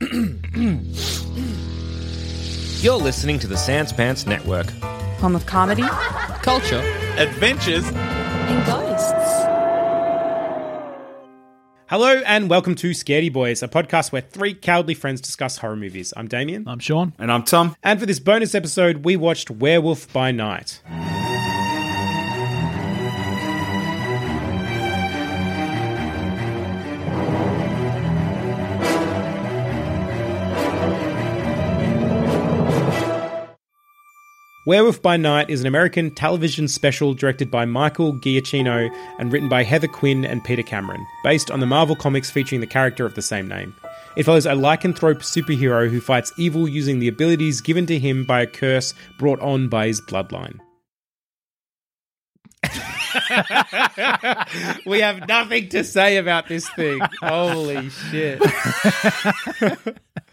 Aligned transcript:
You're 0.00 0.08
listening 2.96 3.38
to 3.38 3.46
the 3.46 3.54
Sanspants 3.54 4.26
Network. 4.26 4.68
Home 5.20 5.36
of 5.36 5.46
comedy 5.46 5.84
Culture. 6.42 6.80
Adventures. 7.16 7.84
and 7.86 8.66
ghosts. 8.66 9.12
Hello 11.86 12.22
and 12.26 12.50
welcome 12.50 12.74
to 12.76 12.90
Scaredy 12.90 13.32
Boys, 13.32 13.62
a 13.62 13.68
podcast 13.68 14.10
where 14.10 14.22
three 14.22 14.52
cowardly 14.52 14.94
friends 14.94 15.20
discuss 15.20 15.58
horror 15.58 15.76
movies. 15.76 16.12
I'm 16.16 16.26
Damien. 16.26 16.66
I'm 16.66 16.80
Sean. 16.80 17.12
And 17.18 17.30
I'm 17.30 17.44
Tom. 17.44 17.76
And 17.82 18.00
for 18.00 18.06
this 18.06 18.18
bonus 18.18 18.54
episode, 18.54 19.04
we 19.04 19.16
watched 19.16 19.50
Werewolf 19.50 20.12
by 20.12 20.32
Night. 20.32 20.80
Werewolf 34.66 35.02
by 35.02 35.18
Night 35.18 35.50
is 35.50 35.60
an 35.60 35.66
American 35.66 36.10
television 36.10 36.68
special 36.68 37.12
directed 37.12 37.50
by 37.50 37.66
Michael 37.66 38.14
Giacchino 38.14 38.88
and 39.18 39.30
written 39.30 39.46
by 39.46 39.62
Heather 39.62 39.88
Quinn 39.88 40.24
and 40.24 40.42
Peter 40.42 40.62
Cameron, 40.62 41.06
based 41.22 41.50
on 41.50 41.60
the 41.60 41.66
Marvel 41.66 41.94
comics 41.94 42.30
featuring 42.30 42.62
the 42.62 42.66
character 42.66 43.04
of 43.04 43.14
the 43.14 43.20
same 43.20 43.46
name. 43.46 43.74
It 44.16 44.22
follows 44.22 44.46
a 44.46 44.52
lycanthrope 44.52 45.20
superhero 45.20 45.90
who 45.90 46.00
fights 46.00 46.32
evil 46.38 46.66
using 46.66 46.98
the 46.98 47.08
abilities 47.08 47.60
given 47.60 47.84
to 47.86 47.98
him 47.98 48.24
by 48.24 48.40
a 48.40 48.46
curse 48.46 48.94
brought 49.18 49.40
on 49.40 49.68
by 49.68 49.88
his 49.88 50.00
bloodline. 50.00 50.60
we 54.86 55.00
have 55.00 55.28
nothing 55.28 55.68
to 55.68 55.84
say 55.84 56.16
about 56.16 56.48
this 56.48 56.66
thing. 56.70 57.00
Holy 57.20 57.90
shit. 57.90 58.40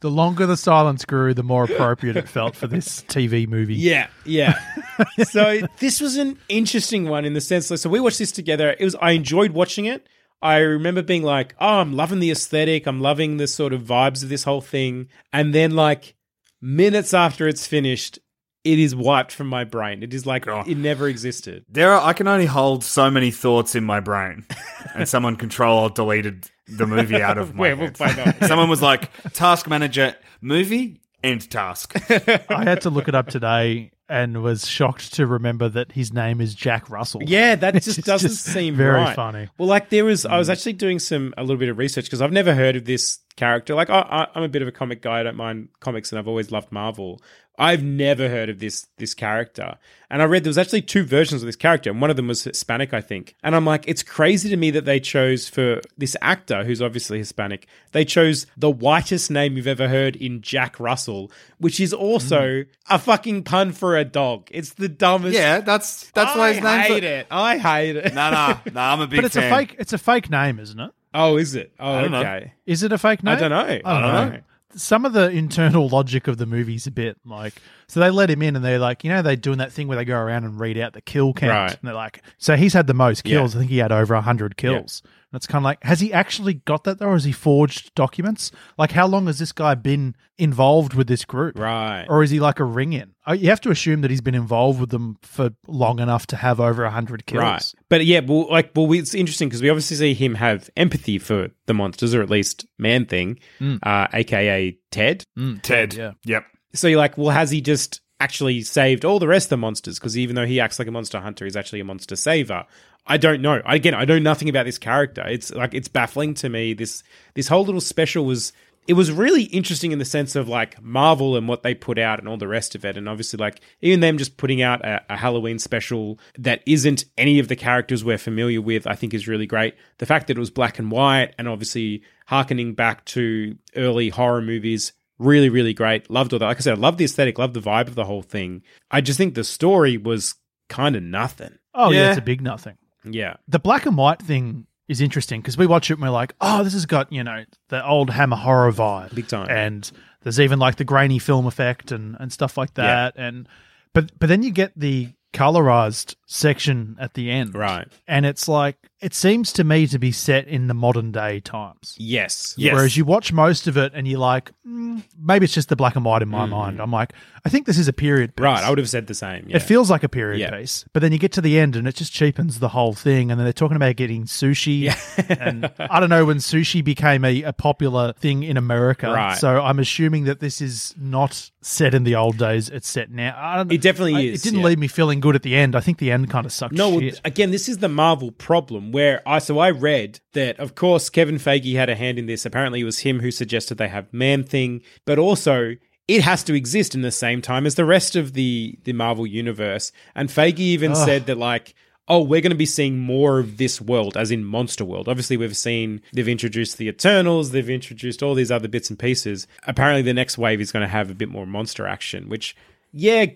The 0.00 0.10
longer 0.10 0.46
the 0.46 0.56
silence 0.56 1.04
grew, 1.04 1.34
the 1.34 1.42
more 1.42 1.64
appropriate 1.64 2.16
it 2.16 2.28
felt 2.28 2.56
for 2.56 2.66
this 2.66 3.02
TV 3.02 3.46
movie. 3.46 3.74
Yeah, 3.74 4.06
yeah. 4.24 4.58
so 5.24 5.60
this 5.78 6.00
was 6.00 6.16
an 6.16 6.38
interesting 6.48 7.08
one 7.08 7.24
in 7.26 7.34
the 7.34 7.40
sense 7.40 7.68
that 7.68 7.78
so 7.78 7.90
we 7.90 8.00
watched 8.00 8.18
this 8.18 8.32
together. 8.32 8.74
It 8.78 8.84
was 8.84 8.96
I 8.96 9.12
enjoyed 9.12 9.50
watching 9.52 9.84
it. 9.84 10.08
I 10.42 10.56
remember 10.58 11.02
being 11.02 11.22
like, 11.22 11.54
"Oh, 11.60 11.80
I'm 11.80 11.92
loving 11.92 12.18
the 12.18 12.30
aesthetic. 12.30 12.86
I'm 12.86 13.00
loving 13.00 13.36
the 13.36 13.46
sort 13.46 13.74
of 13.74 13.82
vibes 13.82 14.22
of 14.22 14.30
this 14.30 14.44
whole 14.44 14.62
thing." 14.62 15.08
And 15.34 15.54
then 15.54 15.72
like 15.72 16.14
minutes 16.62 17.12
after 17.12 17.46
it's 17.46 17.66
finished, 17.66 18.18
it 18.64 18.78
is 18.78 18.94
wiped 18.96 19.32
from 19.32 19.48
my 19.48 19.64
brain. 19.64 20.02
It 20.02 20.14
is 20.14 20.24
like 20.24 20.48
Oh. 20.48 20.64
it 20.66 20.76
never 20.78 21.08
existed. 21.08 21.64
There 21.68 21.92
are, 21.92 22.06
I 22.06 22.14
can 22.14 22.26
only 22.26 22.46
hold 22.46 22.84
so 22.84 23.10
many 23.10 23.30
thoughts 23.30 23.74
in 23.74 23.84
my 23.84 24.00
brain. 24.00 24.46
and 24.94 25.06
someone 25.14 25.36
control 25.36 25.78
or 25.80 25.90
deleted 25.90 26.50
the 26.70 26.86
movie 26.86 27.22
out 27.22 27.38
of 27.38 27.54
my 27.54 27.60
Werewolf 27.60 27.98
head. 27.98 28.16
by 28.16 28.24
Night. 28.24 28.44
Someone 28.48 28.68
was 28.68 28.82
like, 28.82 29.10
task 29.32 29.68
manager, 29.68 30.14
movie, 30.40 31.00
end 31.22 31.50
task. 31.50 31.94
I 32.50 32.64
had 32.64 32.82
to 32.82 32.90
look 32.90 33.08
it 33.08 33.14
up 33.14 33.28
today 33.28 33.92
and 34.08 34.42
was 34.42 34.66
shocked 34.66 35.14
to 35.14 35.26
remember 35.26 35.68
that 35.68 35.92
his 35.92 36.12
name 36.12 36.40
is 36.40 36.54
Jack 36.54 36.90
Russell. 36.90 37.22
Yeah, 37.22 37.54
that 37.54 37.74
just 37.74 37.98
It's 37.98 38.06
doesn't 38.06 38.30
just 38.30 38.44
seem 38.44 38.74
very 38.74 38.94
right. 38.94 39.14
funny. 39.14 39.48
Well, 39.56 39.68
like 39.68 39.88
there 39.90 40.04
was, 40.04 40.26
I 40.26 40.36
was 40.36 40.48
mm. 40.48 40.52
actually 40.52 40.72
doing 40.74 40.98
some 40.98 41.32
a 41.36 41.42
little 41.42 41.58
bit 41.58 41.68
of 41.68 41.78
research 41.78 42.06
because 42.06 42.20
I've 42.20 42.32
never 42.32 42.54
heard 42.54 42.76
of 42.76 42.84
this 42.84 43.20
character. 43.40 43.74
Like, 43.74 43.90
I, 43.90 44.00
I, 44.00 44.26
I'm 44.34 44.42
a 44.44 44.48
bit 44.48 44.62
of 44.62 44.68
a 44.68 44.72
comic 44.72 45.02
guy. 45.02 45.20
I 45.20 45.22
don't 45.24 45.36
mind 45.36 45.68
comics, 45.80 46.12
and 46.12 46.18
I've 46.18 46.28
always 46.28 46.52
loved 46.52 46.70
Marvel. 46.70 47.20
I've 47.58 47.82
never 47.82 48.28
heard 48.30 48.48
of 48.48 48.58
this 48.58 48.86
this 48.96 49.12
character, 49.12 49.76
and 50.08 50.22
I 50.22 50.24
read 50.24 50.44
there 50.44 50.50
was 50.50 50.56
actually 50.56 50.80
two 50.80 51.04
versions 51.04 51.42
of 51.42 51.46
this 51.46 51.56
character, 51.56 51.90
and 51.90 52.00
one 52.00 52.08
of 52.08 52.16
them 52.16 52.26
was 52.26 52.44
Hispanic, 52.44 52.94
I 52.94 53.02
think. 53.02 53.36
And 53.42 53.54
I'm 53.54 53.66
like, 53.66 53.84
it's 53.86 54.02
crazy 54.02 54.48
to 54.48 54.56
me 54.56 54.70
that 54.70 54.86
they 54.86 54.98
chose 54.98 55.48
for 55.48 55.82
this 55.98 56.16
actor, 56.22 56.64
who's 56.64 56.80
obviously 56.80 57.18
Hispanic, 57.18 57.66
they 57.92 58.04
chose 58.06 58.46
the 58.56 58.70
whitest 58.70 59.30
name 59.30 59.56
you've 59.56 59.66
ever 59.66 59.88
heard 59.88 60.16
in 60.16 60.40
Jack 60.40 60.80
Russell, 60.80 61.30
which 61.58 61.80
is 61.80 61.92
also 61.92 62.40
mm. 62.40 62.66
a 62.88 62.98
fucking 62.98 63.44
pun 63.44 63.72
for 63.72 63.96
a 63.96 64.04
dog. 64.04 64.48
It's 64.50 64.72
the 64.74 64.88
dumbest. 64.88 65.34
yeah, 65.34 65.60
that's 65.60 66.10
that's 66.12 66.34
why 66.36 66.54
his 66.54 66.64
I 66.64 66.76
name's. 66.76 66.88
hate 66.88 67.04
it. 67.04 67.26
I 67.30 67.58
hate 67.58 67.96
it. 67.96 68.14
No, 68.14 68.30
no, 68.30 68.58
no, 68.72 68.80
I'm 68.80 69.00
a 69.00 69.06
big 69.10 69.18
But 69.18 69.24
it's 69.26 69.34
fan. 69.34 69.52
a 69.52 69.56
fake 69.56 69.76
it's 69.78 69.92
a 69.92 69.98
fake 69.98 70.30
name, 70.30 70.58
isn't 70.60 70.80
it? 70.80 70.92
Oh, 71.14 71.36
is 71.36 71.54
it? 71.54 71.72
Oh, 71.80 71.92
I 71.94 72.02
don't 72.02 72.10
know. 72.12 72.20
okay. 72.20 72.52
Is 72.66 72.82
it 72.82 72.92
a 72.92 72.98
fake 72.98 73.22
name? 73.22 73.36
I 73.36 73.40
don't 73.40 73.50
know. 73.50 73.56
I 73.84 74.00
don't, 74.00 74.32
know. 74.32 74.40
Some 74.76 75.04
of 75.04 75.12
the 75.12 75.28
internal 75.30 75.88
logic 75.88 76.28
of 76.28 76.36
the 76.38 76.46
movie's 76.46 76.86
a 76.86 76.92
bit 76.92 77.16
like 77.24 77.54
so 77.88 77.98
they 77.98 78.08
let 78.10 78.30
him 78.30 78.40
in 78.42 78.54
and 78.54 78.64
they're 78.64 78.78
like, 78.78 79.02
you 79.02 79.10
know, 79.10 79.20
they're 79.20 79.34
doing 79.34 79.58
that 79.58 79.72
thing 79.72 79.88
where 79.88 79.96
they 79.96 80.04
go 80.04 80.16
around 80.16 80.44
and 80.44 80.60
read 80.60 80.78
out 80.78 80.92
the 80.92 81.00
kill 81.00 81.32
count. 81.32 81.50
Right. 81.50 81.70
And 81.72 81.80
they're 81.82 81.94
like, 81.94 82.22
so 82.38 82.54
he's 82.56 82.72
had 82.72 82.86
the 82.86 82.94
most 82.94 83.26
Yeah. 83.26 83.38
kills. 83.38 83.56
I 83.56 83.58
think 83.58 83.70
he 83.72 83.78
had 83.78 83.90
over 83.90 84.14
hundred 84.20 84.56
kills. 84.56 85.02
And 85.32 85.38
it's 85.38 85.46
kind 85.46 85.62
of 85.62 85.64
like, 85.64 85.82
has 85.84 86.00
he 86.00 86.12
actually 86.12 86.54
got 86.54 86.84
that 86.84 86.98
though, 86.98 87.06
or 87.06 87.12
has 87.12 87.24
he 87.24 87.32
forged 87.32 87.94
documents? 87.94 88.50
Like, 88.76 88.92
how 88.92 89.06
long 89.06 89.26
has 89.26 89.38
this 89.38 89.52
guy 89.52 89.74
been 89.74 90.16
involved 90.38 90.94
with 90.94 91.06
this 91.06 91.24
group? 91.24 91.58
Right. 91.58 92.04
Or 92.08 92.22
is 92.22 92.30
he 92.30 92.40
like 92.40 92.58
a 92.58 92.64
ring 92.64 92.92
in? 92.92 93.12
Oh, 93.26 93.32
You 93.32 93.48
have 93.50 93.60
to 93.60 93.70
assume 93.70 94.00
that 94.00 94.10
he's 94.10 94.20
been 94.20 94.34
involved 94.34 94.80
with 94.80 94.90
them 94.90 95.16
for 95.22 95.50
long 95.68 96.00
enough 96.00 96.26
to 96.28 96.36
have 96.36 96.58
over 96.58 96.88
hundred 96.88 97.26
kills. 97.26 97.42
Right. 97.42 97.72
But 97.88 98.04
yeah, 98.06 98.20
well, 98.26 98.48
like, 98.50 98.72
well, 98.74 98.92
it's 98.92 99.14
interesting 99.14 99.48
because 99.48 99.62
we 99.62 99.70
obviously 99.70 99.96
see 99.96 100.14
him 100.14 100.34
have 100.34 100.68
empathy 100.76 101.18
for 101.18 101.50
the 101.66 101.74
monsters, 101.74 102.14
or 102.14 102.22
at 102.22 102.30
least 102.30 102.66
Man 102.78 103.06
Thing, 103.06 103.38
uh, 103.84 104.08
aka 104.12 104.76
Ted. 104.90 105.24
Ted. 105.62 105.94
Yeah. 105.94 106.12
Yep. 106.24 106.44
So 106.74 106.88
you're 106.88 106.98
like, 106.98 107.16
well, 107.18 107.30
has 107.30 107.50
he 107.50 107.60
just 107.60 108.00
actually 108.20 108.62
saved 108.62 109.04
all 109.04 109.18
the 109.18 109.28
rest 109.28 109.46
of 109.46 109.50
the 109.50 109.56
monsters? 109.56 109.98
Because 109.98 110.16
even 110.16 110.36
though 110.36 110.46
he 110.46 110.60
acts 110.60 110.78
like 110.78 110.88
a 110.88 110.92
monster 110.92 111.20
hunter, 111.20 111.44
he's 111.44 111.56
actually 111.56 111.80
a 111.80 111.84
monster 111.84 112.16
saver. 112.16 112.66
I 113.06 113.16
don't 113.16 113.42
know. 113.42 113.62
Again, 113.66 113.94
I 113.94 114.04
know 114.04 114.18
nothing 114.18 114.48
about 114.48 114.66
this 114.66 114.78
character. 114.78 115.26
It's 115.26 115.52
like 115.52 115.74
it's 115.74 115.88
baffling 115.88 116.34
to 116.34 116.48
me. 116.48 116.74
This 116.74 117.02
this 117.34 117.48
whole 117.48 117.64
little 117.64 117.80
special 117.80 118.24
was 118.24 118.52
it 118.86 118.94
was 118.94 119.12
really 119.12 119.44
interesting 119.44 119.92
in 119.92 119.98
the 119.98 120.04
sense 120.04 120.34
of 120.34 120.48
like 120.48 120.82
Marvel 120.82 121.36
and 121.36 121.46
what 121.46 121.62
they 121.62 121.74
put 121.74 121.98
out 121.98 122.18
and 122.18 122.28
all 122.28 122.36
the 122.36 122.48
rest 122.48 122.74
of 122.74 122.84
it. 122.84 122.96
And 122.96 123.08
obviously, 123.08 123.36
like 123.36 123.60
even 123.80 124.00
them 124.00 124.18
just 124.18 124.36
putting 124.36 124.62
out 124.62 124.84
a, 124.84 125.02
a 125.08 125.16
Halloween 125.16 125.58
special 125.58 126.18
that 126.38 126.62
isn't 126.66 127.04
any 127.16 127.38
of 127.38 127.48
the 127.48 127.56
characters 127.56 128.04
we're 128.04 128.18
familiar 128.18 128.60
with, 128.60 128.86
I 128.86 128.94
think 128.94 129.14
is 129.14 129.28
really 129.28 129.46
great. 129.46 129.74
The 129.98 130.06
fact 130.06 130.26
that 130.26 130.36
it 130.36 130.40
was 130.40 130.50
black 130.50 130.78
and 130.78 130.90
white 130.90 131.34
and 131.38 131.48
obviously 131.48 132.02
harkening 132.26 132.74
back 132.74 133.04
to 133.06 133.56
early 133.76 134.08
horror 134.08 134.42
movies 134.42 134.92
really 135.20 135.48
really 135.50 135.72
great 135.74 136.10
loved 136.10 136.32
all 136.32 136.38
that 136.38 136.46
like 136.46 136.56
i 136.56 136.60
said 136.60 136.72
i 136.76 136.80
love 136.80 136.96
the 136.96 137.04
aesthetic 137.04 137.38
love 137.38 137.52
the 137.54 137.60
vibe 137.60 137.86
of 137.88 137.94
the 137.94 138.04
whole 138.04 138.22
thing 138.22 138.62
i 138.90 139.00
just 139.00 139.16
think 139.18 139.34
the 139.34 139.44
story 139.44 139.96
was 139.96 140.34
kind 140.68 140.96
of 140.96 141.02
nothing 141.02 141.56
Oh 141.74 141.90
yeah, 141.92 142.00
Yeah. 142.00 142.08
it's 142.10 142.18
a 142.18 142.22
big 142.22 142.40
nothing. 142.42 142.76
yeah 143.04 143.34
the 143.46 143.58
black 143.60 143.86
and 143.86 143.96
white 143.96 144.20
thing 144.20 144.66
is 144.88 145.00
interesting 145.00 145.40
because 145.40 145.56
we 145.56 145.66
watch 145.68 145.88
it 145.88 145.94
and 145.94 146.02
we're 146.02 146.10
like, 146.10 146.34
oh, 146.40 146.64
this 146.64 146.72
has 146.72 146.84
got, 146.84 147.12
you 147.12 147.22
know, 147.22 147.44
the 147.68 147.86
old 147.86 148.10
Hammer 148.10 148.34
horror 148.34 148.72
vibe. 148.72 149.14
Big 149.14 149.28
time. 149.28 149.46
And 149.48 149.88
there's 150.22 150.40
even 150.40 150.58
like 150.58 150.74
the 150.76 150.84
grainy 150.84 151.20
film 151.20 151.46
effect 151.46 151.92
and, 151.92 152.16
and 152.18 152.32
stuff 152.32 152.58
like 152.58 152.74
that. 152.74 153.14
And 153.16 153.48
but 153.94 154.10
but 154.18 154.28
then 154.28 154.42
you 154.42 154.50
get 154.50 154.72
the 154.76 155.10
colorized 155.32 156.16
section 156.34 156.96
at 157.00 157.14
the 157.14 157.28
end. 157.28 157.54
Right. 157.56 157.88
And 158.06 158.24
it's 158.24 158.46
like, 158.46 158.76
it 159.00 159.14
seems 159.14 159.52
to 159.54 159.64
me 159.64 159.86
to 159.88 159.98
be 159.98 160.12
set 160.12 160.46
in 160.46 160.68
the 160.68 160.74
modern 160.74 161.10
day 161.10 161.40
times. 161.40 161.96
Yes. 161.98 162.54
Yes. 162.56 162.72
Whereas 162.74 162.96
you 162.96 163.04
watch 163.04 163.32
most 163.32 163.66
of 163.66 163.76
it 163.76 163.92
and 163.94 164.06
you're 164.06 164.20
like, 164.20 164.52
mm, 164.66 165.02
maybe 165.18 165.44
it's 165.44 165.54
just 165.54 165.70
the 165.70 165.76
black 165.76 165.96
and 165.96 166.04
white 166.04 166.22
in 166.22 166.28
my 166.28 166.46
mind. 166.46 166.80
I'm 166.80 166.92
like, 166.92 167.14
I 167.44 167.48
think 167.48 167.66
this 167.66 167.78
is 167.78 167.88
a 167.88 167.92
period 167.94 168.36
piece. 168.36 168.42
Mm. 168.42 168.44
Right. 168.44 168.62
I 168.62 168.68
would 168.68 168.78
have 168.78 168.88
said 168.90 169.06
the 169.08 169.14
same. 169.14 169.46
Yeah. 169.48 169.56
It 169.56 169.62
feels 169.62 169.90
like 169.90 170.04
a 170.04 170.08
period 170.08 170.38
Yeah. 170.40 170.56
piece, 170.56 170.84
but 170.92 171.00
then 171.00 171.10
you 171.12 171.18
get 171.18 171.32
to 171.32 171.40
the 171.40 171.58
end 171.58 171.74
and 171.76 171.88
it 171.88 171.96
just 171.96 172.12
cheapens 172.12 172.60
the 172.60 172.68
whole 172.68 172.92
thing. 172.92 173.30
And 173.32 173.40
then 173.40 173.44
they're 173.44 173.52
talking 173.54 173.76
about 173.76 173.96
getting 173.96 174.24
sushi, 174.24 174.92
and 175.40 175.68
I 175.80 175.98
don't 175.98 176.10
know 176.10 176.26
when 176.26 176.36
sushi 176.36 176.84
became 176.84 177.24
a, 177.24 177.42
a 177.42 177.52
popular 177.54 178.12
thing 178.12 178.42
in 178.44 178.56
America. 178.56 179.10
Right. 179.10 179.36
So 179.36 179.62
I'm 179.62 179.78
assuming 179.78 180.24
that 180.24 180.38
this 180.40 180.60
is 180.60 180.94
not 181.00 181.50
set 181.62 181.94
in 181.94 182.04
the 182.04 182.16
old 182.16 182.36
days; 182.36 182.68
it's 182.68 182.88
set 182.88 183.10
now. 183.10 183.34
I 183.38 183.56
don't, 183.56 183.72
It 183.72 183.80
definitely 183.80 184.16
I- 184.16 184.32
is, 184.32 184.40
It 184.40 184.44
didn't 184.44 184.60
yeah. 184.60 184.66
leave 184.66 184.78
me 184.78 184.88
feeling 184.88 185.20
good 185.20 185.34
at 185.34 185.42
the 185.42 185.56
end. 185.56 185.74
I 185.74 185.80
think 185.80 185.98
the 185.98 186.10
end 186.12 186.19
kind 186.26 186.46
of 186.46 186.52
sucked. 186.52 186.74
No, 186.74 186.90
well, 186.90 187.10
again, 187.24 187.50
this 187.50 187.68
is 187.68 187.78
the 187.78 187.88
Marvel 187.88 188.30
problem 188.30 188.92
where 188.92 189.22
I 189.26 189.38
so 189.38 189.58
I 189.58 189.70
read 189.70 190.20
that 190.32 190.58
of 190.58 190.74
course 190.74 191.10
Kevin 191.10 191.36
Feige 191.36 191.74
had 191.74 191.88
a 191.88 191.94
hand 191.94 192.18
in 192.18 192.26
this. 192.26 192.46
Apparently, 192.46 192.80
it 192.80 192.84
was 192.84 193.00
him 193.00 193.20
who 193.20 193.30
suggested 193.30 193.78
they 193.78 193.88
have 193.88 194.12
Man 194.12 194.44
Thing, 194.44 194.82
but 195.04 195.18
also 195.18 195.76
it 196.08 196.22
has 196.22 196.42
to 196.44 196.54
exist 196.54 196.94
in 196.94 197.02
the 197.02 197.12
same 197.12 197.40
time 197.40 197.66
as 197.66 197.76
the 197.76 197.84
rest 197.84 198.16
of 198.16 198.32
the 198.32 198.78
the 198.84 198.92
Marvel 198.92 199.26
universe. 199.26 199.92
And 200.14 200.28
Feige 200.28 200.58
even 200.58 200.94
said 200.94 201.26
that 201.26 201.38
like. 201.38 201.74
Oh, 202.08 202.22
we're 202.22 202.40
going 202.40 202.50
to 202.50 202.56
be 202.56 202.66
seeing 202.66 202.98
more 202.98 203.38
of 203.38 203.56
this 203.56 203.80
world, 203.80 204.16
as 204.16 204.32
in 204.32 204.44
Monster 204.44 204.84
World. 204.84 205.08
Obviously, 205.08 205.36
we've 205.36 205.56
seen 205.56 206.02
they've 206.12 206.26
introduced 206.26 206.76
the 206.76 206.88
Eternals, 206.88 207.52
they've 207.52 207.70
introduced 207.70 208.20
all 208.20 208.34
these 208.34 208.50
other 208.50 208.66
bits 208.66 208.90
and 208.90 208.98
pieces. 208.98 209.46
Apparently, 209.62 210.02
the 210.02 210.12
next 210.12 210.36
wave 210.36 210.60
is 210.60 210.72
going 210.72 210.82
to 210.82 210.88
have 210.88 211.08
a 211.08 211.14
bit 211.14 211.28
more 211.28 211.46
monster 211.46 211.86
action, 211.86 212.28
which, 212.28 212.56
yeah, 212.90 213.26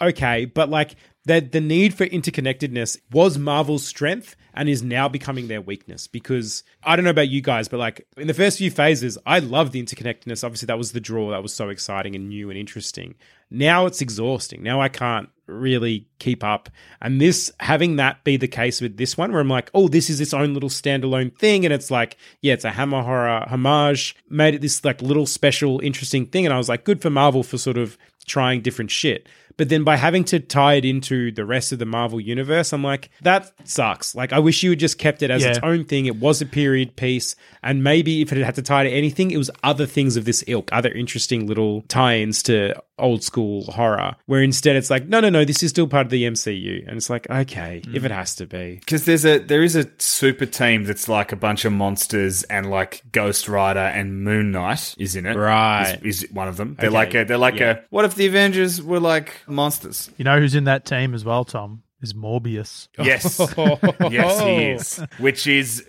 okay, 0.00 0.44
but 0.44 0.68
like 0.68 0.96
the 1.24 1.40
the 1.40 1.60
need 1.60 1.94
for 1.94 2.06
interconnectedness 2.06 2.98
was 3.12 3.38
Marvel's 3.38 3.86
strength 3.86 4.36
and 4.54 4.68
is 4.68 4.82
now 4.82 5.08
becoming 5.08 5.48
their 5.48 5.60
weakness 5.60 6.06
because 6.06 6.62
I 6.82 6.96
don't 6.96 7.04
know 7.04 7.10
about 7.10 7.28
you 7.28 7.40
guys, 7.40 7.68
but 7.68 7.78
like 7.78 8.06
in 8.16 8.26
the 8.26 8.34
first 8.34 8.58
few 8.58 8.70
phases, 8.70 9.16
I 9.24 9.38
loved 9.38 9.72
the 9.72 9.82
interconnectedness. 9.82 10.44
Obviously, 10.44 10.66
that 10.66 10.78
was 10.78 10.92
the 10.92 11.00
draw 11.00 11.30
that 11.30 11.42
was 11.42 11.54
so 11.54 11.68
exciting 11.68 12.14
and 12.14 12.28
new 12.28 12.50
and 12.50 12.58
interesting. 12.58 13.14
Now 13.50 13.86
it's 13.86 14.00
exhausting. 14.00 14.62
Now 14.62 14.80
I 14.80 14.88
can't 14.88 15.28
really 15.46 16.08
keep 16.18 16.42
up. 16.42 16.70
And 17.00 17.20
this 17.20 17.52
having 17.60 17.96
that 17.96 18.24
be 18.24 18.36
the 18.36 18.48
case 18.48 18.80
with 18.80 18.96
this 18.96 19.16
one, 19.16 19.30
where 19.30 19.40
I'm 19.40 19.48
like, 19.48 19.70
oh, 19.74 19.88
this 19.88 20.10
is 20.10 20.20
its 20.20 20.34
own 20.34 20.54
little 20.54 20.70
standalone 20.70 21.36
thing, 21.36 21.64
and 21.64 21.72
it's 21.72 21.90
like, 21.90 22.16
yeah, 22.40 22.54
it's 22.54 22.64
a 22.64 22.70
Hammer 22.70 23.02
horror 23.02 23.46
homage, 23.48 24.16
made 24.28 24.54
it 24.54 24.60
this 24.60 24.84
like 24.84 25.02
little 25.02 25.26
special, 25.26 25.80
interesting 25.80 26.26
thing. 26.26 26.46
And 26.46 26.54
I 26.54 26.58
was 26.58 26.68
like, 26.68 26.84
good 26.84 27.02
for 27.02 27.10
Marvel 27.10 27.42
for 27.42 27.58
sort 27.58 27.78
of 27.78 27.96
trying 28.26 28.62
different 28.62 28.90
shit. 28.90 29.28
But 29.56 29.68
then 29.68 29.84
by 29.84 29.96
having 29.96 30.24
to 30.24 30.40
tie 30.40 30.74
it 30.74 30.84
into 30.84 31.32
the 31.32 31.44
rest 31.44 31.72
of 31.72 31.78
the 31.78 31.86
Marvel 31.86 32.20
universe, 32.20 32.72
I'm 32.72 32.82
like, 32.82 33.10
that 33.22 33.52
sucks. 33.64 34.14
Like, 34.14 34.32
I 34.32 34.38
wish 34.38 34.62
you 34.62 34.70
had 34.70 34.78
just 34.78 34.98
kept 34.98 35.22
it 35.22 35.30
as 35.30 35.44
its 35.44 35.58
own 35.62 35.84
thing. 35.84 36.06
It 36.06 36.16
was 36.16 36.40
a 36.40 36.46
period 36.46 36.96
piece. 36.96 37.36
And 37.62 37.84
maybe 37.84 38.22
if 38.22 38.32
it 38.32 38.44
had 38.44 38.54
to 38.56 38.62
tie 38.62 38.84
to 38.84 38.90
anything, 38.90 39.30
it 39.30 39.36
was 39.36 39.50
other 39.62 39.86
things 39.86 40.16
of 40.16 40.24
this 40.24 40.42
ilk, 40.46 40.70
other 40.72 40.90
interesting 40.92 41.46
little 41.46 41.82
tie 41.82 42.18
ins 42.18 42.42
to 42.44 42.74
old 42.98 43.22
school 43.22 43.64
horror, 43.64 44.14
where 44.26 44.42
instead 44.42 44.76
it's 44.76 44.90
like, 44.90 45.06
no, 45.08 45.20
no, 45.20 45.28
no, 45.28 45.44
this 45.44 45.62
is 45.62 45.70
still 45.70 45.88
part 45.88 46.06
of 46.06 46.10
the 46.10 46.24
MCU. 46.24 46.86
And 46.86 46.96
it's 46.96 47.10
like, 47.10 47.28
okay, 47.28 47.82
hmm. 47.84 47.96
if 47.96 48.04
it 48.04 48.10
has 48.10 48.34
to 48.36 48.46
be. 48.46 48.76
Because 48.76 49.04
there's 49.04 49.24
a 49.24 49.38
there 49.38 49.62
is 49.62 49.76
a 49.76 49.88
super 49.98 50.46
team 50.46 50.84
that's 50.84 51.08
like 51.08 51.32
a 51.32 51.36
bunch 51.36 51.64
of 51.64 51.72
monsters 51.72 52.42
and 52.44 52.70
like 52.70 53.02
Ghost 53.12 53.48
Rider 53.48 53.80
and 53.80 54.22
Moon 54.24 54.52
Knight 54.52 54.94
is 54.98 55.16
in 55.16 55.26
it. 55.26 55.36
Right. 55.36 55.98
is, 56.02 56.22
is 56.22 56.30
one 56.30 56.48
of 56.48 56.56
them. 56.56 56.76
They're 56.78 56.88
Okay. 56.88 56.94
like 56.96 57.14
a, 57.14 57.24
they're 57.24 57.38
like 57.38 57.58
Yeah. 57.58 57.70
a. 57.70 57.78
What 57.90 58.04
if 58.04 58.14
the 58.14 58.26
Avengers 58.26 58.80
were 58.82 59.00
like 59.00 59.34
monsters? 59.46 60.10
you 60.16 60.24
know 60.24 60.38
who's 60.38 60.54
in 60.54 60.64
that 60.64 60.84
team 60.84 61.14
as 61.14 61.24
well, 61.24 61.44
Tom? 61.44 61.82
Is 62.00 62.14
Morbius. 62.14 62.88
Yes, 62.98 63.38
yes, 64.10 64.40
he 64.40 64.64
is. 64.70 64.96
Which 65.18 65.46
is 65.46 65.86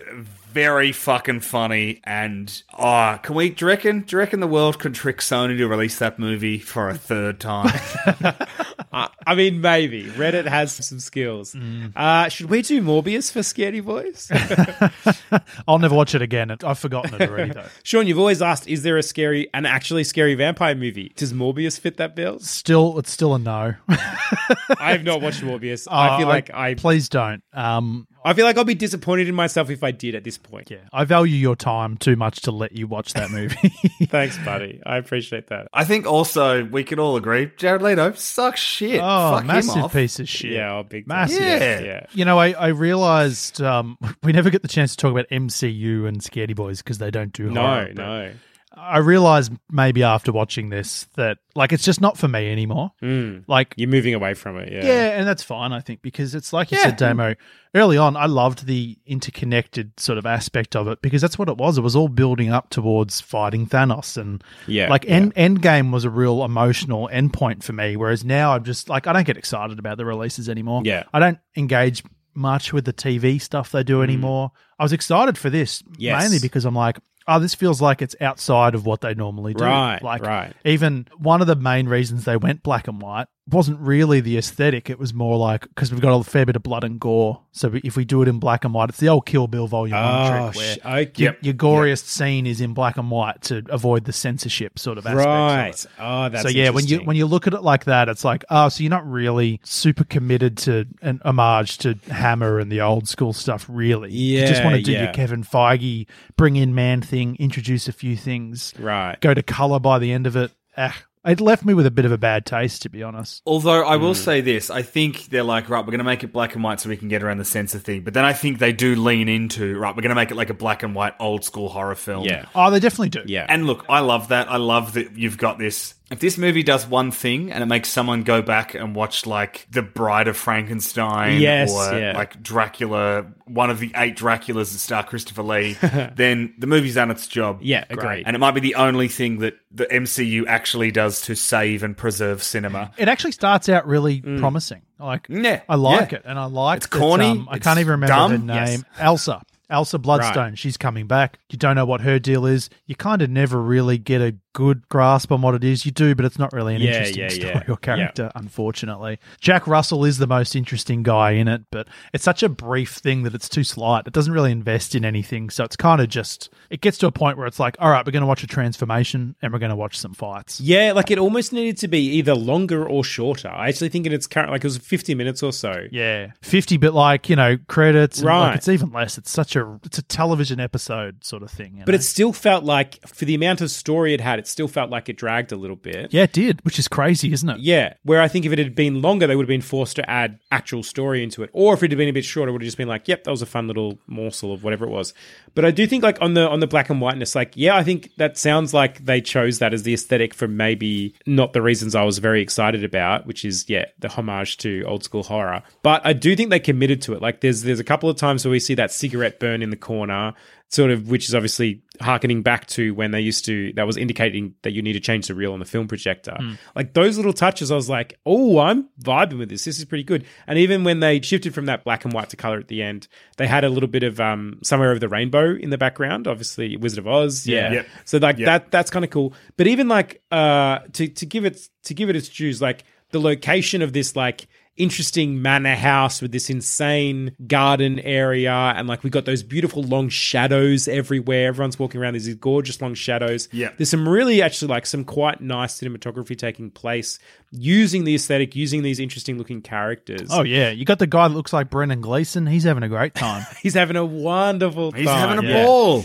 very 0.54 0.92
fucking 0.92 1.40
funny. 1.40 2.00
And 2.04 2.62
oh, 2.78 3.18
can 3.22 3.34
we? 3.34 3.50
Do 3.50 3.64
you 3.64 3.68
reckon? 3.68 4.00
Do 4.02 4.14
you 4.16 4.18
reckon 4.20 4.40
the 4.40 4.46
world 4.46 4.78
could 4.78 4.94
trick 4.94 5.18
Sony 5.18 5.58
to 5.58 5.66
release 5.66 5.98
that 5.98 6.18
movie 6.18 6.58
for 6.58 6.88
a 6.88 6.94
third 6.94 7.40
time? 7.40 7.72
I, 8.92 9.08
I 9.26 9.34
mean, 9.34 9.60
maybe. 9.60 10.04
Reddit 10.04 10.46
has 10.46 10.72
some 10.72 11.00
skills. 11.00 11.56
Uh, 11.96 12.28
should 12.28 12.48
we 12.48 12.62
do 12.62 12.80
Morbius 12.80 13.32
for 13.32 13.40
Scaredy 13.40 13.84
Boys? 13.84 14.30
I'll 15.68 15.78
never 15.78 15.94
watch 15.94 16.14
it 16.14 16.22
again. 16.22 16.56
I've 16.64 16.78
forgotten 16.78 17.20
it 17.20 17.28
already 17.28 17.52
though. 17.52 17.66
Sean, 17.82 18.06
you've 18.06 18.18
always 18.18 18.40
asked, 18.40 18.68
is 18.68 18.82
there 18.84 18.96
a 18.96 19.02
scary, 19.02 19.48
an 19.52 19.66
actually 19.66 20.04
scary 20.04 20.34
vampire 20.34 20.74
movie? 20.74 21.12
Does 21.16 21.32
Morbius 21.32 21.78
fit 21.80 21.96
that 21.96 22.14
bill? 22.14 22.38
Still, 22.38 22.98
it's 22.98 23.10
still 23.10 23.34
a 23.34 23.38
no. 23.38 23.74
I 23.88 24.92
have 24.92 25.02
not 25.04 25.20
watched 25.20 25.40
Morbius. 25.42 25.88
I 25.90 26.18
feel 26.18 26.26
Uh, 26.26 26.30
like 26.30 26.50
I, 26.54 26.74
please 26.74 27.08
don't. 27.08 27.42
Um, 27.52 28.06
I 28.24 28.32
feel 28.34 28.46
like 28.46 28.56
I'll 28.56 28.64
be 28.64 28.74
disappointed 28.74 29.28
in 29.28 29.34
myself 29.34 29.68
if 29.70 29.84
I 29.84 29.90
did 29.90 30.14
at 30.14 30.24
this 30.24 30.38
point. 30.38 30.70
yeah, 30.70 30.78
I 30.92 31.04
value 31.04 31.36
your 31.36 31.56
time 31.56 31.96
too 31.98 32.16
much 32.16 32.40
to 32.42 32.50
let 32.50 32.72
you 32.72 32.86
watch 32.86 33.12
that 33.12 33.30
movie. 33.30 33.54
Thanks, 34.06 34.38
buddy. 34.38 34.80
I 34.86 34.96
appreciate 34.96 35.48
that. 35.48 35.68
I 35.74 35.84
think 35.84 36.06
also 36.06 36.64
we 36.64 36.84
can 36.84 36.98
all 36.98 37.16
agree 37.16 37.50
Jared 37.56 37.82
Leto 37.82 38.12
sucks 38.12 38.60
shit. 38.60 39.00
oh, 39.02 39.32
Fuck 39.32 39.40
him 39.42 39.46
massive 39.48 39.82
off. 39.84 39.92
piece 39.92 40.18
of 40.20 40.28
shit. 40.28 40.52
Yeah, 40.52 40.76
oh, 40.78 40.82
big. 40.84 41.06
Massive. 41.06 41.40
Yeah. 41.40 41.80
yeah. 41.80 42.06
You 42.12 42.24
know, 42.24 42.38
I, 42.38 42.52
I 42.52 42.68
realized 42.68 43.60
um, 43.60 43.98
we 44.22 44.32
never 44.32 44.48
get 44.50 44.62
the 44.62 44.68
chance 44.68 44.92
to 44.92 44.96
talk 44.96 45.10
about 45.12 45.28
MCU 45.28 46.06
and 46.08 46.20
Scaredy 46.20 46.54
Boys 46.56 46.78
because 46.82 46.98
they 46.98 47.10
don't 47.10 47.32
do 47.32 47.50
No, 47.50 47.60
horror, 47.60 47.86
but 47.88 47.96
no. 47.96 48.30
I 48.76 48.98
realized 48.98 49.52
maybe 49.70 50.02
after 50.02 50.32
watching 50.32 50.68
this 50.68 51.06
that 51.16 51.38
like 51.54 51.72
it's 51.72 51.84
just 51.84 52.00
not 52.00 52.18
for 52.18 52.28
me 52.28 52.50
anymore. 52.50 52.90
Mm. 53.02 53.44
Like 53.46 53.74
You're 53.76 53.88
moving 53.88 54.14
away 54.14 54.34
from 54.34 54.58
it. 54.58 54.72
Yeah. 54.72 54.84
yeah. 54.84 55.18
and 55.18 55.26
that's 55.26 55.42
fine, 55.42 55.72
I 55.72 55.80
think, 55.80 56.02
because 56.02 56.34
it's 56.34 56.52
like 56.52 56.70
you 56.72 56.78
said, 56.78 56.96
Damo, 56.96 57.34
early 57.74 57.96
on, 57.96 58.16
I 58.16 58.26
loved 58.26 58.66
the 58.66 58.98
interconnected 59.06 59.98
sort 59.98 60.18
of 60.18 60.26
aspect 60.26 60.76
of 60.76 60.88
it 60.88 61.00
because 61.02 61.22
that's 61.22 61.38
what 61.38 61.48
it 61.48 61.56
was. 61.56 61.78
It 61.78 61.82
was 61.82 61.96
all 61.96 62.08
building 62.08 62.50
up 62.50 62.70
towards 62.70 63.20
fighting 63.20 63.66
Thanos. 63.66 64.16
And 64.16 64.42
Yeah, 64.66 64.88
like 64.88 65.04
yeah. 65.04 65.10
end, 65.10 65.34
Endgame 65.34 65.92
was 65.92 66.04
a 66.04 66.10
real 66.10 66.44
emotional 66.44 67.08
endpoint 67.12 67.62
for 67.62 67.72
me. 67.72 67.96
Whereas 67.96 68.24
now 68.24 68.52
I'm 68.54 68.64
just 68.64 68.88
like, 68.88 69.06
I 69.06 69.12
don't 69.12 69.26
get 69.26 69.36
excited 69.36 69.78
about 69.78 69.96
the 69.98 70.04
releases 70.04 70.48
anymore. 70.48 70.82
Yeah. 70.84 71.04
I 71.12 71.18
don't 71.20 71.38
engage 71.56 72.02
much 72.34 72.72
with 72.72 72.84
the 72.84 72.92
TV 72.92 73.40
stuff 73.40 73.70
they 73.70 73.84
do 73.84 74.02
anymore. 74.02 74.50
I 74.78 74.82
was 74.82 74.92
excited 74.92 75.38
for 75.38 75.50
this 75.50 75.82
Mm. 75.82 75.94
Yes. 75.98 76.22
mainly 76.22 76.38
because 76.40 76.64
I'm 76.64 76.74
like, 76.74 76.98
oh, 77.26 77.38
this 77.38 77.54
feels 77.54 77.80
like 77.80 78.02
it's 78.02 78.16
outside 78.20 78.74
of 78.74 78.86
what 78.86 79.00
they 79.00 79.14
normally 79.14 79.54
do. 79.54 79.64
Right, 79.64 80.02
Like, 80.02 80.22
right. 80.22 80.54
even 80.64 81.06
one 81.18 81.40
of 81.40 81.46
the 81.46 81.56
main 81.56 81.88
reasons 81.88 82.24
they 82.24 82.36
went 82.36 82.62
black 82.62 82.88
and 82.88 83.00
white 83.00 83.26
wasn't 83.50 83.78
really 83.78 84.20
the 84.20 84.38
aesthetic. 84.38 84.88
It 84.88 84.98
was 84.98 85.12
more 85.12 85.36
like 85.36 85.62
because 85.68 85.92
we've 85.92 86.00
got 86.00 86.18
a 86.18 86.24
fair 86.24 86.46
bit 86.46 86.56
of 86.56 86.62
blood 86.62 86.82
and 86.82 86.98
gore. 86.98 87.42
So 87.52 87.70
if 87.84 87.94
we 87.96 88.04
do 88.06 88.22
it 88.22 88.28
in 88.28 88.38
black 88.38 88.64
and 88.64 88.72
white, 88.72 88.88
it's 88.88 88.98
the 88.98 89.10
old 89.10 89.26
Kill 89.26 89.46
Bill 89.46 89.66
Volume 89.66 89.94
Oh, 89.96 90.00
One 90.00 90.52
trick 90.52 90.56
where 90.56 90.74
sh- 90.74 90.78
okay. 91.10 91.22
your, 91.22 91.36
your 91.42 91.54
goriest 91.54 92.04
scene 92.06 92.46
is 92.46 92.60
in 92.62 92.72
black 92.72 92.96
and 92.96 93.10
white 93.10 93.42
to 93.42 93.62
avoid 93.68 94.04
the 94.06 94.12
censorship 94.14 94.78
sort 94.78 94.96
of 94.96 95.06
aspects. 95.06 95.24
of 95.26 95.28
Right. 95.28 95.68
it. 95.68 95.86
Oh, 95.98 96.28
that's 96.30 96.42
so 96.44 96.48
yeah, 96.48 96.70
when 96.70 96.86
you 96.86 96.98
when 97.00 97.16
you 97.16 97.26
look 97.26 97.46
at 97.46 97.52
it 97.52 97.62
like 97.62 97.84
that, 97.84 98.08
it's 98.08 98.24
like 98.24 98.44
oh, 98.50 98.70
so 98.70 98.82
you're 98.82 98.90
not 98.90 99.06
really 99.06 99.60
super 99.62 100.04
committed 100.04 100.56
to 100.58 100.86
an 101.02 101.20
homage 101.24 101.76
to 101.78 101.98
Hammer 102.10 102.58
and 102.58 102.72
the 102.72 102.80
old 102.80 103.08
school 103.08 103.32
stuff, 103.34 103.66
really. 103.68 104.10
Yeah. 104.10 104.40
You 104.42 104.46
just 104.48 104.64
want 104.64 104.76
to 104.76 104.82
do 104.82 104.92
yeah. 104.92 105.04
your 105.04 105.12
Kevin 105.12 105.44
Feige, 105.44 106.06
bring 106.36 106.56
in 106.56 106.74
Man 106.74 107.02
Thing, 107.02 107.36
introduce 107.38 107.88
a 107.88 107.92
few 107.92 108.16
things, 108.16 108.72
Right. 108.78 109.20
go 109.20 109.34
to 109.34 109.42
color 109.42 109.78
by 109.80 109.98
the 109.98 110.12
end 110.12 110.26
of 110.26 110.34
it. 110.34 110.50
Ah, 110.78 110.96
it 111.24 111.40
left 111.40 111.64
me 111.64 111.74
with 111.74 111.86
a 111.86 111.90
bit 111.90 112.04
of 112.04 112.12
a 112.12 112.18
bad 112.18 112.44
taste, 112.44 112.82
to 112.82 112.88
be 112.88 113.02
honest. 113.02 113.42
Although 113.46 113.84
I 113.84 113.96
will 113.96 114.12
mm. 114.12 114.16
say 114.16 114.40
this, 114.40 114.70
I 114.70 114.82
think 114.82 115.26
they're 115.26 115.42
like, 115.42 115.68
right, 115.68 115.80
we're 115.80 115.92
going 115.92 115.98
to 115.98 116.04
make 116.04 116.22
it 116.22 116.32
black 116.32 116.54
and 116.54 116.62
white 116.62 116.80
so 116.80 116.88
we 116.88 116.96
can 116.96 117.08
get 117.08 117.22
around 117.22 117.38
the 117.38 117.44
censor 117.44 117.78
thing. 117.78 118.02
But 118.02 118.14
then 118.14 118.24
I 118.24 118.32
think 118.32 118.58
they 118.58 118.72
do 118.72 118.94
lean 118.96 119.28
into, 119.28 119.78
right, 119.78 119.94
we're 119.94 120.02
going 120.02 120.10
to 120.10 120.16
make 120.16 120.30
it 120.30 120.36
like 120.36 120.50
a 120.50 120.54
black 120.54 120.82
and 120.82 120.94
white 120.94 121.14
old 121.18 121.44
school 121.44 121.68
horror 121.68 121.94
film. 121.94 122.24
Yeah. 122.24 122.46
Oh, 122.54 122.70
they 122.70 122.80
definitely 122.80 123.10
do. 123.10 123.22
Yeah. 123.26 123.46
And 123.48 123.66
look, 123.66 123.86
I 123.88 124.00
love 124.00 124.28
that. 124.28 124.50
I 124.50 124.56
love 124.56 124.94
that 124.94 125.16
you've 125.16 125.38
got 125.38 125.58
this. 125.58 125.94
If 126.10 126.20
this 126.20 126.36
movie 126.36 126.62
does 126.62 126.86
one 126.86 127.10
thing 127.10 127.50
and 127.50 127.62
it 127.62 127.66
makes 127.66 127.88
someone 127.88 128.24
go 128.24 128.42
back 128.42 128.74
and 128.74 128.94
watch 128.94 129.24
like 129.24 129.66
The 129.70 129.80
Bride 129.82 130.28
of 130.28 130.36
Frankenstein 130.36 131.40
Yes, 131.40 131.72
or 131.72 131.98
yeah. 131.98 132.12
like 132.14 132.42
Dracula, 132.42 133.26
one 133.46 133.70
of 133.70 133.78
the 133.80 133.90
eight 133.96 134.14
Draculas 134.16 134.72
that 134.72 134.78
star 134.78 135.02
Christopher 135.02 135.42
Lee, 135.42 135.72
then 136.14 136.54
the 136.58 136.66
movie's 136.66 136.94
done 136.96 137.10
its 137.10 137.26
job. 137.26 137.60
Yeah, 137.62 137.84
agreed. 137.88 138.24
And 138.26 138.36
it 138.36 138.38
might 138.38 138.52
be 138.52 138.60
the 138.60 138.74
only 138.74 139.08
thing 139.08 139.38
that 139.38 139.54
the 139.72 139.86
MCU 139.86 140.44
actually 140.46 140.90
does 140.90 141.22
to 141.22 141.34
save 141.34 141.82
and 141.82 141.96
preserve 141.96 142.42
cinema. 142.42 142.92
It 142.98 143.08
actually 143.08 143.32
starts 143.32 143.68
out 143.70 143.86
really 143.86 144.20
promising. 144.20 144.82
Like, 145.00 145.26
Yeah, 145.28 145.62
I 145.68 145.74
like 145.76 146.12
yeah. 146.12 146.18
it, 146.18 146.22
and 146.26 146.38
I 146.38 146.44
like 146.44 146.76
it. 146.76 146.84
It's 146.84 146.86
corny, 146.86 147.26
um, 147.30 147.48
I 147.50 147.56
it's 147.56 147.64
can't 147.66 147.78
even 147.80 147.90
remember 147.92 148.14
dumb, 148.14 148.30
her 148.30 148.38
name. 148.38 148.46
yes. 148.56 148.84
Elsa. 148.98 149.42
Elsa 149.70 149.98
Bloodstone, 149.98 150.50
Right. 150.50 150.58
she's 150.58 150.76
coming 150.76 151.06
back. 151.06 151.38
You 151.50 151.58
don't 151.58 151.74
know 151.76 151.86
what 151.86 152.02
her 152.02 152.18
deal 152.18 152.46
is. 152.46 152.68
You 152.86 152.94
kind 152.94 153.22
of 153.22 153.30
never 153.30 153.60
really 153.60 153.98
get 153.98 154.20
a 154.20 154.36
good 154.52 154.88
grasp 154.88 155.32
on 155.32 155.42
what 155.42 155.54
it 155.54 155.64
is. 155.64 155.84
You 155.84 155.90
do, 155.90 156.14
but 156.14 156.24
it's 156.24 156.38
not 156.38 156.52
really 156.52 156.76
an 156.76 156.80
Yeah, 156.82 156.88
interesting 156.98 157.22
yeah, 157.22 157.28
story 157.28 157.64
yeah. 157.66 157.72
or 157.72 157.76
character, 157.76 158.30
unfortunately. 158.36 159.18
Jack 159.40 159.66
Russell 159.66 160.04
is 160.04 160.18
the 160.18 160.26
most 160.28 160.54
interesting 160.54 161.02
guy 161.02 161.32
in 161.32 161.48
it, 161.48 161.62
but 161.72 161.88
it's 162.12 162.22
such 162.24 162.42
a 162.44 162.48
brief 162.48 162.92
thing 162.92 163.24
that 163.24 163.34
it's 163.34 163.48
too 163.48 163.64
slight. 163.64 164.06
It 164.06 164.12
doesn't 164.12 164.32
really 164.32 164.52
invest 164.52 164.94
in 164.94 165.04
anything. 165.04 165.50
So 165.50 165.64
it's 165.64 165.74
kind 165.76 166.00
of 166.00 166.08
just, 166.08 166.50
it 166.70 166.80
gets 166.80 166.98
to 166.98 167.06
a 167.08 167.12
point 167.12 167.36
where 167.36 167.46
it's 167.48 167.58
like, 167.58 167.76
all 167.80 167.90
right, 167.90 168.06
we're 168.06 168.12
going 168.12 168.20
to 168.22 168.26
watch 168.28 168.44
a 168.44 168.46
transformation 168.46 169.34
and 169.42 169.52
we're 169.52 169.58
going 169.58 169.70
to 169.70 169.76
watch 169.76 169.98
some 169.98 170.14
fights. 170.14 170.60
Yeah, 170.60 170.92
like 170.92 171.10
it 171.10 171.18
almost 171.18 171.52
needed 171.52 171.76
to 171.78 171.88
be 171.88 171.98
either 172.16 172.34
longer 172.34 172.86
or 172.88 173.02
shorter. 173.02 173.48
I 173.48 173.68
actually 173.68 173.88
think 173.88 174.06
in 174.06 174.12
its 174.12 174.26
current, 174.28 174.50
like 174.50 174.62
it 174.62 174.66
was 174.68 174.78
50 174.78 175.14
minutes 175.16 175.42
or 175.42 175.52
so. 175.52 175.86
Yeah, 175.90 176.28
fifty, 176.42 176.76
but 176.76 176.94
like 176.94 177.28
you 177.28 177.36
know, 177.36 177.56
credits. 177.68 178.18
And 178.18 178.28
Right. 178.28 178.48
like 178.48 178.56
it's 178.56 178.68
even 178.68 178.92
less. 178.92 179.18
It's 179.18 179.30
such 179.30 179.53
it's 179.84 179.98
a 179.98 180.02
television 180.02 180.60
episode 180.60 181.24
sort 181.24 181.42
of 181.42 181.50
thing. 181.50 181.82
But 181.84 181.92
know? 181.92 181.96
it 181.96 182.02
still 182.02 182.32
felt 182.32 182.64
like, 182.64 183.06
for 183.06 183.24
the 183.24 183.34
amount 183.34 183.60
of 183.60 183.70
story 183.70 184.14
it 184.14 184.20
had, 184.20 184.38
it 184.38 184.46
still 184.46 184.68
felt 184.68 184.90
like 184.90 185.08
it 185.08 185.16
dragged 185.16 185.52
a 185.52 185.56
little 185.56 185.76
bit. 185.76 186.12
yeah, 186.12 186.24
it 186.24 186.32
did, 186.32 186.64
which 186.64 186.78
is 186.78 186.88
crazy, 186.88 187.32
isn't 187.32 187.48
it? 187.48 187.60
Yeah, 187.60 187.94
where 188.02 188.20
I 188.20 188.28
think 188.28 188.44
if 188.44 188.52
it 188.52 188.58
had 188.58 188.74
been 188.74 189.02
longer, 189.02 189.26
they 189.26 189.36
would 189.36 189.44
have 189.44 189.48
been 189.48 189.60
forced 189.60 189.96
to 189.96 190.10
add 190.10 190.38
actual 190.50 190.82
story 190.82 191.22
into 191.22 191.42
it, 191.42 191.50
or 191.52 191.74
if 191.74 191.82
it 191.82 191.90
had 191.90 191.98
been 191.98 192.08
a 192.08 192.12
bit 192.12 192.24
shorter, 192.24 192.50
it 192.50 192.52
would 192.52 192.62
have 192.62 192.66
just 192.66 192.76
been 192.76 192.88
like, 192.88 193.08
"Yep, 193.08 193.24
that 193.24 193.30
was 193.30 193.42
a 193.42 193.46
fun 193.46 193.68
little 193.68 193.98
morsel 194.06 194.52
of 194.52 194.64
whatever 194.64 194.84
it 194.84 194.90
was." 194.90 195.14
But 195.54 195.64
I 195.64 195.70
do 195.70 195.86
think, 195.86 196.02
like 196.02 196.20
on 196.20 196.34
the 196.34 196.48
on 196.48 196.60
the 196.60 196.66
black 196.66 196.90
and 196.90 197.00
whiteness, 197.00 197.34
like, 197.34 197.52
yeah, 197.54 197.76
I 197.76 197.82
think 197.82 198.10
that 198.16 198.36
sounds 198.36 198.74
like 198.74 199.04
they 199.04 199.20
chose 199.20 199.58
that 199.60 199.72
as 199.72 199.84
the 199.84 199.94
aesthetic 199.94 200.34
for 200.34 200.48
maybe 200.48 201.14
not 201.26 201.52
the 201.52 201.62
reasons 201.62 201.94
I 201.94 202.02
was 202.02 202.18
very 202.18 202.42
excited 202.42 202.84
about, 202.84 203.26
which 203.26 203.44
is 203.44 203.68
yeah, 203.68 203.86
the 203.98 204.08
homage 204.08 204.56
to 204.58 204.82
old 204.84 205.04
school 205.04 205.22
horror. 205.22 205.62
But 205.82 206.02
I 206.04 206.12
do 206.12 206.34
think 206.34 206.50
they 206.50 206.60
committed 206.60 207.02
to 207.02 207.14
it. 207.14 207.22
Like, 207.22 207.40
there's 207.40 207.62
there's 207.62 207.80
a 207.80 207.84
couple 207.84 208.08
of 208.08 208.16
times 208.16 208.44
where 208.44 208.52
we 208.52 208.60
see 208.60 208.74
that 208.74 208.90
cigarette 208.90 209.40
burn 209.44 209.62
in 209.62 209.70
the 209.70 209.76
corner 209.76 210.32
sort 210.74 210.90
of 210.90 211.08
which 211.08 211.28
is 211.28 211.34
obviously 211.34 211.82
harkening 212.00 212.42
back 212.42 212.66
to 212.66 212.92
when 212.94 213.12
they 213.12 213.20
used 213.20 213.44
to 213.44 213.72
that 213.74 213.86
was 213.86 213.96
indicating 213.96 214.54
that 214.62 214.72
you 214.72 214.82
need 214.82 214.94
to 214.94 215.00
change 215.00 215.28
the 215.28 215.34
reel 215.34 215.52
on 215.52 215.60
the 215.60 215.64
film 215.64 215.86
projector. 215.86 216.36
Like 216.74 216.94
those 216.94 217.16
little 217.16 217.32
touches 217.32 217.70
i 217.70 217.76
was 217.76 217.88
like 217.88 218.18
oh 218.26 218.58
i'm 218.58 218.88
vibing 219.00 219.38
with 219.38 219.50
this. 219.50 219.64
This 219.64 219.78
is 219.78 219.84
pretty 219.84 220.02
good. 220.02 220.24
And 220.46 220.58
even 220.58 220.82
when 220.82 220.98
they 220.98 221.20
shifted 221.20 221.54
from 221.54 221.66
that 221.66 221.84
black 221.84 222.04
and 222.04 222.12
white 222.12 222.30
to 222.30 222.36
color 222.36 222.58
at 222.58 222.68
the 222.68 222.82
end 222.82 223.06
they 223.36 223.46
had 223.46 223.62
a 223.62 223.68
little 223.68 223.88
bit 223.88 224.02
of 224.02 224.18
um 224.18 224.58
somewhere 224.62 224.90
over 224.90 224.98
the 224.98 225.08
rainbow 225.08 225.54
in 225.54 225.70
the 225.70 225.78
background 225.78 226.26
obviously 226.26 226.76
wizard 226.76 226.98
of 226.98 227.06
oz 227.06 227.46
yeah. 227.46 227.72
Yep. 227.72 227.86
so 228.04 228.18
like 228.18 228.38
that 228.38 228.70
that's 228.72 228.90
kind 228.90 229.04
of 229.04 229.10
cool. 229.10 229.32
But 229.56 229.68
even 229.68 229.86
like 229.86 230.22
uh 230.32 230.80
to 230.94 231.06
to 231.06 231.26
give 231.26 231.44
it 231.44 231.60
to 231.84 231.94
give 231.94 232.10
it 232.10 232.16
its 232.16 232.28
dues 232.28 232.60
like 232.60 232.84
the 233.10 233.20
location 233.20 233.80
of 233.80 233.92
this 233.92 234.16
like 234.16 234.48
interesting 234.76 235.40
manor 235.40 235.74
house 235.76 236.20
with 236.20 236.32
this 236.32 236.50
insane 236.50 237.34
garden 237.46 238.00
area 238.00 238.52
and 238.76 238.88
like 238.88 239.04
we 239.04 239.10
got 239.10 239.24
those 239.24 239.42
beautiful 239.42 239.82
long 239.82 240.08
shadows 240.08 240.88
everywhere 240.88 241.48
everyone's 241.48 241.78
walking 241.78 242.00
around 242.00 242.14
these 242.14 242.34
gorgeous 242.34 242.80
long 242.82 242.92
shadows 242.94 243.48
Yeah. 243.52 243.70
there's 243.78 243.90
some 243.90 244.08
really 244.08 244.42
actually 244.42 244.68
like 244.68 244.86
some 244.86 245.04
quite 245.04 245.40
nice 245.40 245.80
cinematography 245.80 246.36
taking 246.36 246.70
place 246.70 247.18
using 247.52 248.04
the 248.04 248.14
aesthetic 248.16 248.56
using 248.56 248.82
these 248.82 248.98
interesting 248.98 249.38
looking 249.38 249.62
characters 249.62 250.28
Oh 250.30 250.42
yeah, 250.42 250.70
you 250.70 250.84
got 250.84 250.98
the 250.98 251.06
guy 251.06 251.28
that 251.28 251.34
looks 251.34 251.52
like 251.52 251.70
Brendan 251.70 252.00
Gleeson. 252.00 252.46
He's 252.46 252.64
having 252.64 252.82
a 252.82 252.88
great 252.88 253.14
time. 253.14 253.46
he's 253.62 253.74
having 253.74 253.96
a 253.96 254.04
wonderful 254.04 254.90
He's 254.90 255.06
time. 255.06 255.28
having 255.28 255.44
a 255.44 255.48
Yeah. 255.48 255.64
ball. 255.64 256.04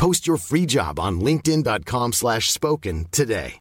Post 0.00 0.26
your 0.26 0.38
free 0.38 0.64
job 0.64 0.98
on 0.98 1.20
linkedin.com 1.20 2.14
slash 2.14 2.50
spoken 2.50 3.06
today. 3.10 3.58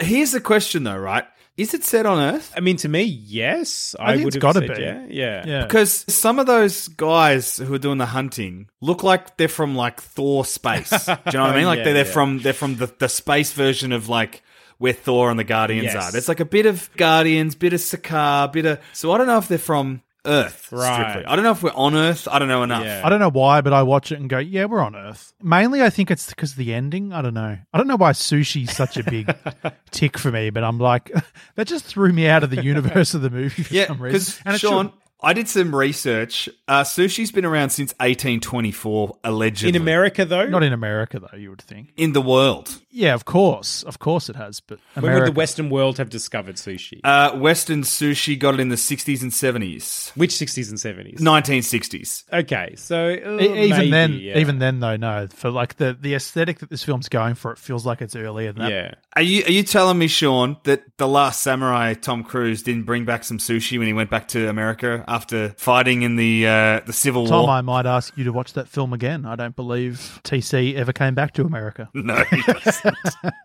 Here's 0.00 0.32
the 0.32 0.40
question, 0.42 0.84
though, 0.84 0.98
right? 0.98 1.24
Is 1.56 1.72
it 1.72 1.82
set 1.82 2.04
on 2.04 2.18
Earth? 2.18 2.52
i 2.56 2.60
mean 2.60 2.76
to 2.78 2.88
me 2.90 3.04
yes 3.04 3.94
I 3.98 4.02
i, 4.04 4.12
think 4.16 4.24
would 4.26 4.34
it's 4.34 4.44
have 4.44 4.54
gotta 4.54 4.66
said 4.66 4.76
be. 4.76 4.82
yeah 4.82 5.06
yeah 5.08 5.44
Yeah. 5.46 5.62
Because 5.64 6.04
some 6.12 6.38
of 6.40 6.46
those 6.46 6.88
guys 6.88 7.56
who 7.56 7.72
are 7.72 7.78
doing 7.78 7.96
the 7.98 8.06
hunting 8.06 8.68
look 8.82 9.02
like 9.02 9.36
they're 9.38 9.48
from 9.48 9.74
like 9.76 10.00
Thor 10.02 10.44
space. 10.44 10.90
Do 10.90 11.12
you 11.12 11.16
know 11.38 11.44
what 11.46 11.52
I 11.52 11.56
mean? 11.56 11.64
Like 11.66 11.78
Yeah, 11.78 11.84
they're, 11.84 11.94
they're 11.94 12.04
yeah. 12.06 12.12
from 12.12 12.40
they're 12.40 12.52
from 12.52 12.76
the, 12.76 12.92
the 12.98 13.08
space 13.08 13.52
version 13.52 13.92
of 13.92 14.08
like 14.10 14.42
where 14.78 14.92
Thor 14.92 15.30
and 15.30 15.38
the 15.38 15.44
Guardians 15.44 15.94
Yes. 15.94 15.96
are. 16.08 16.12
There's 16.12 16.28
like 16.28 16.40
a 16.40 16.44
bit 16.44 16.66
of 16.66 16.90
Guardians, 16.96 17.54
bit 17.54 17.72
of 17.72 17.80
Sakaar, 17.80 18.52
bit 18.52 18.66
of 18.66 18.80
so 18.92 19.12
I 19.12 19.16
don't 19.18 19.28
know 19.28 19.38
if 19.38 19.46
they're 19.48 19.56
from 19.56 20.02
Earth. 20.26 20.70
Right. 20.72 21.10
Strictly. 21.10 21.26
I 21.26 21.36
don't 21.36 21.44
know 21.44 21.50
if 21.52 21.62
we're 21.62 21.72
on 21.74 21.94
Earth. 21.94 22.26
I 22.30 22.38
don't 22.38 22.48
know 22.48 22.62
enough. 22.62 22.84
Yeah. 22.84 23.02
I 23.04 23.08
don't 23.08 23.20
know 23.20 23.30
why, 23.30 23.60
but 23.60 23.72
I 23.72 23.82
watch 23.82 24.10
it 24.12 24.18
and 24.18 24.28
go, 24.28 24.38
yeah, 24.38 24.64
we're 24.64 24.80
on 24.82 24.96
Earth. 24.96 25.32
Mainly, 25.42 25.82
I 25.82 25.90
think 25.90 26.10
it's 26.10 26.28
because 26.30 26.52
of 26.52 26.56
the 26.58 26.72
ending. 26.74 27.12
I 27.12 27.22
don't 27.22 27.34
know. 27.34 27.58
I 27.72 27.78
don't 27.78 27.86
know 27.86 27.96
why 27.96 28.12
sushi's 28.12 28.74
such 28.74 28.96
a 28.96 29.04
big 29.04 29.34
tick 29.90 30.16
for 30.18 30.30
me, 30.30 30.50
but 30.50 30.64
I'm 30.64 30.78
like, 30.78 31.10
that 31.56 31.66
just 31.66 31.84
threw 31.84 32.12
me 32.12 32.26
out 32.26 32.42
of 32.44 32.50
the 32.50 32.62
universe 32.62 33.14
of 33.14 33.22
the 33.22 33.30
movie 33.30 33.62
for 33.62 33.74
Yeah, 33.74 33.86
some 33.88 33.98
because 33.98 34.12
reason. 34.14 34.42
And 34.46 34.54
it 34.54 34.58
Sean, 34.58 34.86
should. 34.86 34.92
I 35.24 35.32
did 35.32 35.48
some 35.48 35.74
research. 35.74 36.48
Uh, 36.68 36.82
sushi's 36.84 37.32
been 37.32 37.44
around 37.44 37.70
since 37.70 37.92
1824, 38.00 39.18
allegedly. 39.24 39.68
in 39.76 39.80
america 39.80 40.24
though 40.24 40.46
Not 40.46 40.62
in 40.62 40.72
America, 40.72 41.18
though, 41.20 41.36
you 41.36 41.50
would 41.50 41.62
think. 41.62 41.92
In 41.96 42.12
the 42.12 42.22
world. 42.22 42.80
Yeah, 42.90 43.14
of 43.14 43.24
course. 43.24 43.82
Of 43.82 43.98
course 43.98 44.28
it 44.28 44.36
has. 44.36 44.60
But 44.60 44.78
when 44.94 45.12
would 45.14 45.26
the 45.26 45.32
western 45.32 45.68
world 45.68 45.98
have 45.98 46.10
discovered 46.10 46.56
sushi 46.56 47.00
Uh, 47.02 47.32
Western 47.36 47.82
sushi 47.82 48.38
got 48.38 48.54
it 48.54 48.60
in 48.60 48.68
the 48.68 48.76
60s 48.76 49.20
and 49.22 49.32
70s. 49.32 50.12
which 50.16 50.30
60s 50.32 50.68
and 50.70 50.78
70s 50.78 51.18
1960s. 51.20 52.24
okay 52.32 52.74
so 52.76 52.96
uh, 53.08 53.38
E- 53.40 53.64
even 53.64 53.70
maybe, 53.78 53.90
then, 53.90 54.12
yeah. 54.14 54.38
even 54.38 54.58
then, 54.58 54.80
though, 54.80 54.96
no. 54.96 55.26
For 55.28 55.50
like 55.50 55.76
the 55.76 55.96
the 56.00 56.14
aesthetic 56.14 56.58
that 56.60 56.70
this 56.70 56.84
film's 56.84 57.08
going 57.08 57.34
for, 57.34 57.52
it 57.52 57.58
feels 57.58 57.84
like 57.86 58.00
it's 58.00 58.14
earlier 58.16 58.52
than 58.52 58.62
that. 58.62 58.70
yeah 58.70 58.94
Are 59.16 59.22
you 59.22 59.44
are 59.44 59.50
you 59.50 59.62
telling 59.62 59.98
me, 59.98 60.06
Sean, 60.08 60.56
that 60.64 60.82
the 60.98 61.08
last 61.08 61.40
samurai 61.40 61.94
Tom 61.94 62.22
Cruise 62.24 62.62
didn't 62.62 62.84
bring 62.84 63.04
back 63.04 63.24
some 63.24 63.38
sushi 63.38 63.78
when 63.78 63.86
he 63.86 63.92
went 63.92 64.10
back 64.10 64.28
to 64.28 64.48
America 64.48 65.04
after 65.14 65.50
fighting 65.56 66.02
in 66.02 66.16
the 66.16 66.46
uh, 66.46 66.80
the 66.86 66.92
Civil 66.92 67.22
war. 67.22 67.28
Tom, 67.30 67.42
War? 67.46 67.50
I 67.50 67.60
might 67.60 67.86
ask 67.86 68.16
you 68.16 68.24
to 68.24 68.32
watch 68.32 68.52
that 68.54 68.68
film 68.68 68.92
again. 68.92 69.24
I 69.24 69.36
don't 69.36 69.54
believe 69.56 70.20
TC 70.24 70.74
ever 70.74 70.92
came 70.92 71.14
back 71.14 71.32
to 71.34 71.42
America. 71.44 71.88
No, 71.94 72.16
he 72.24 72.42
doesn't. 72.42 72.96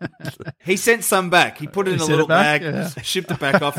he 0.64 0.76
sent 0.76 1.04
some 1.04 1.30
back. 1.30 1.58
He 1.58 1.66
put 1.66 1.88
it 1.88 1.92
He 1.92 1.94
in 1.96 2.00
a 2.02 2.04
little 2.06 2.26
bag, 2.26 2.62
Yeah. 2.62 2.88
shipped 3.02 3.30
it 3.30 3.38
back 3.38 3.62
off 3.62 3.76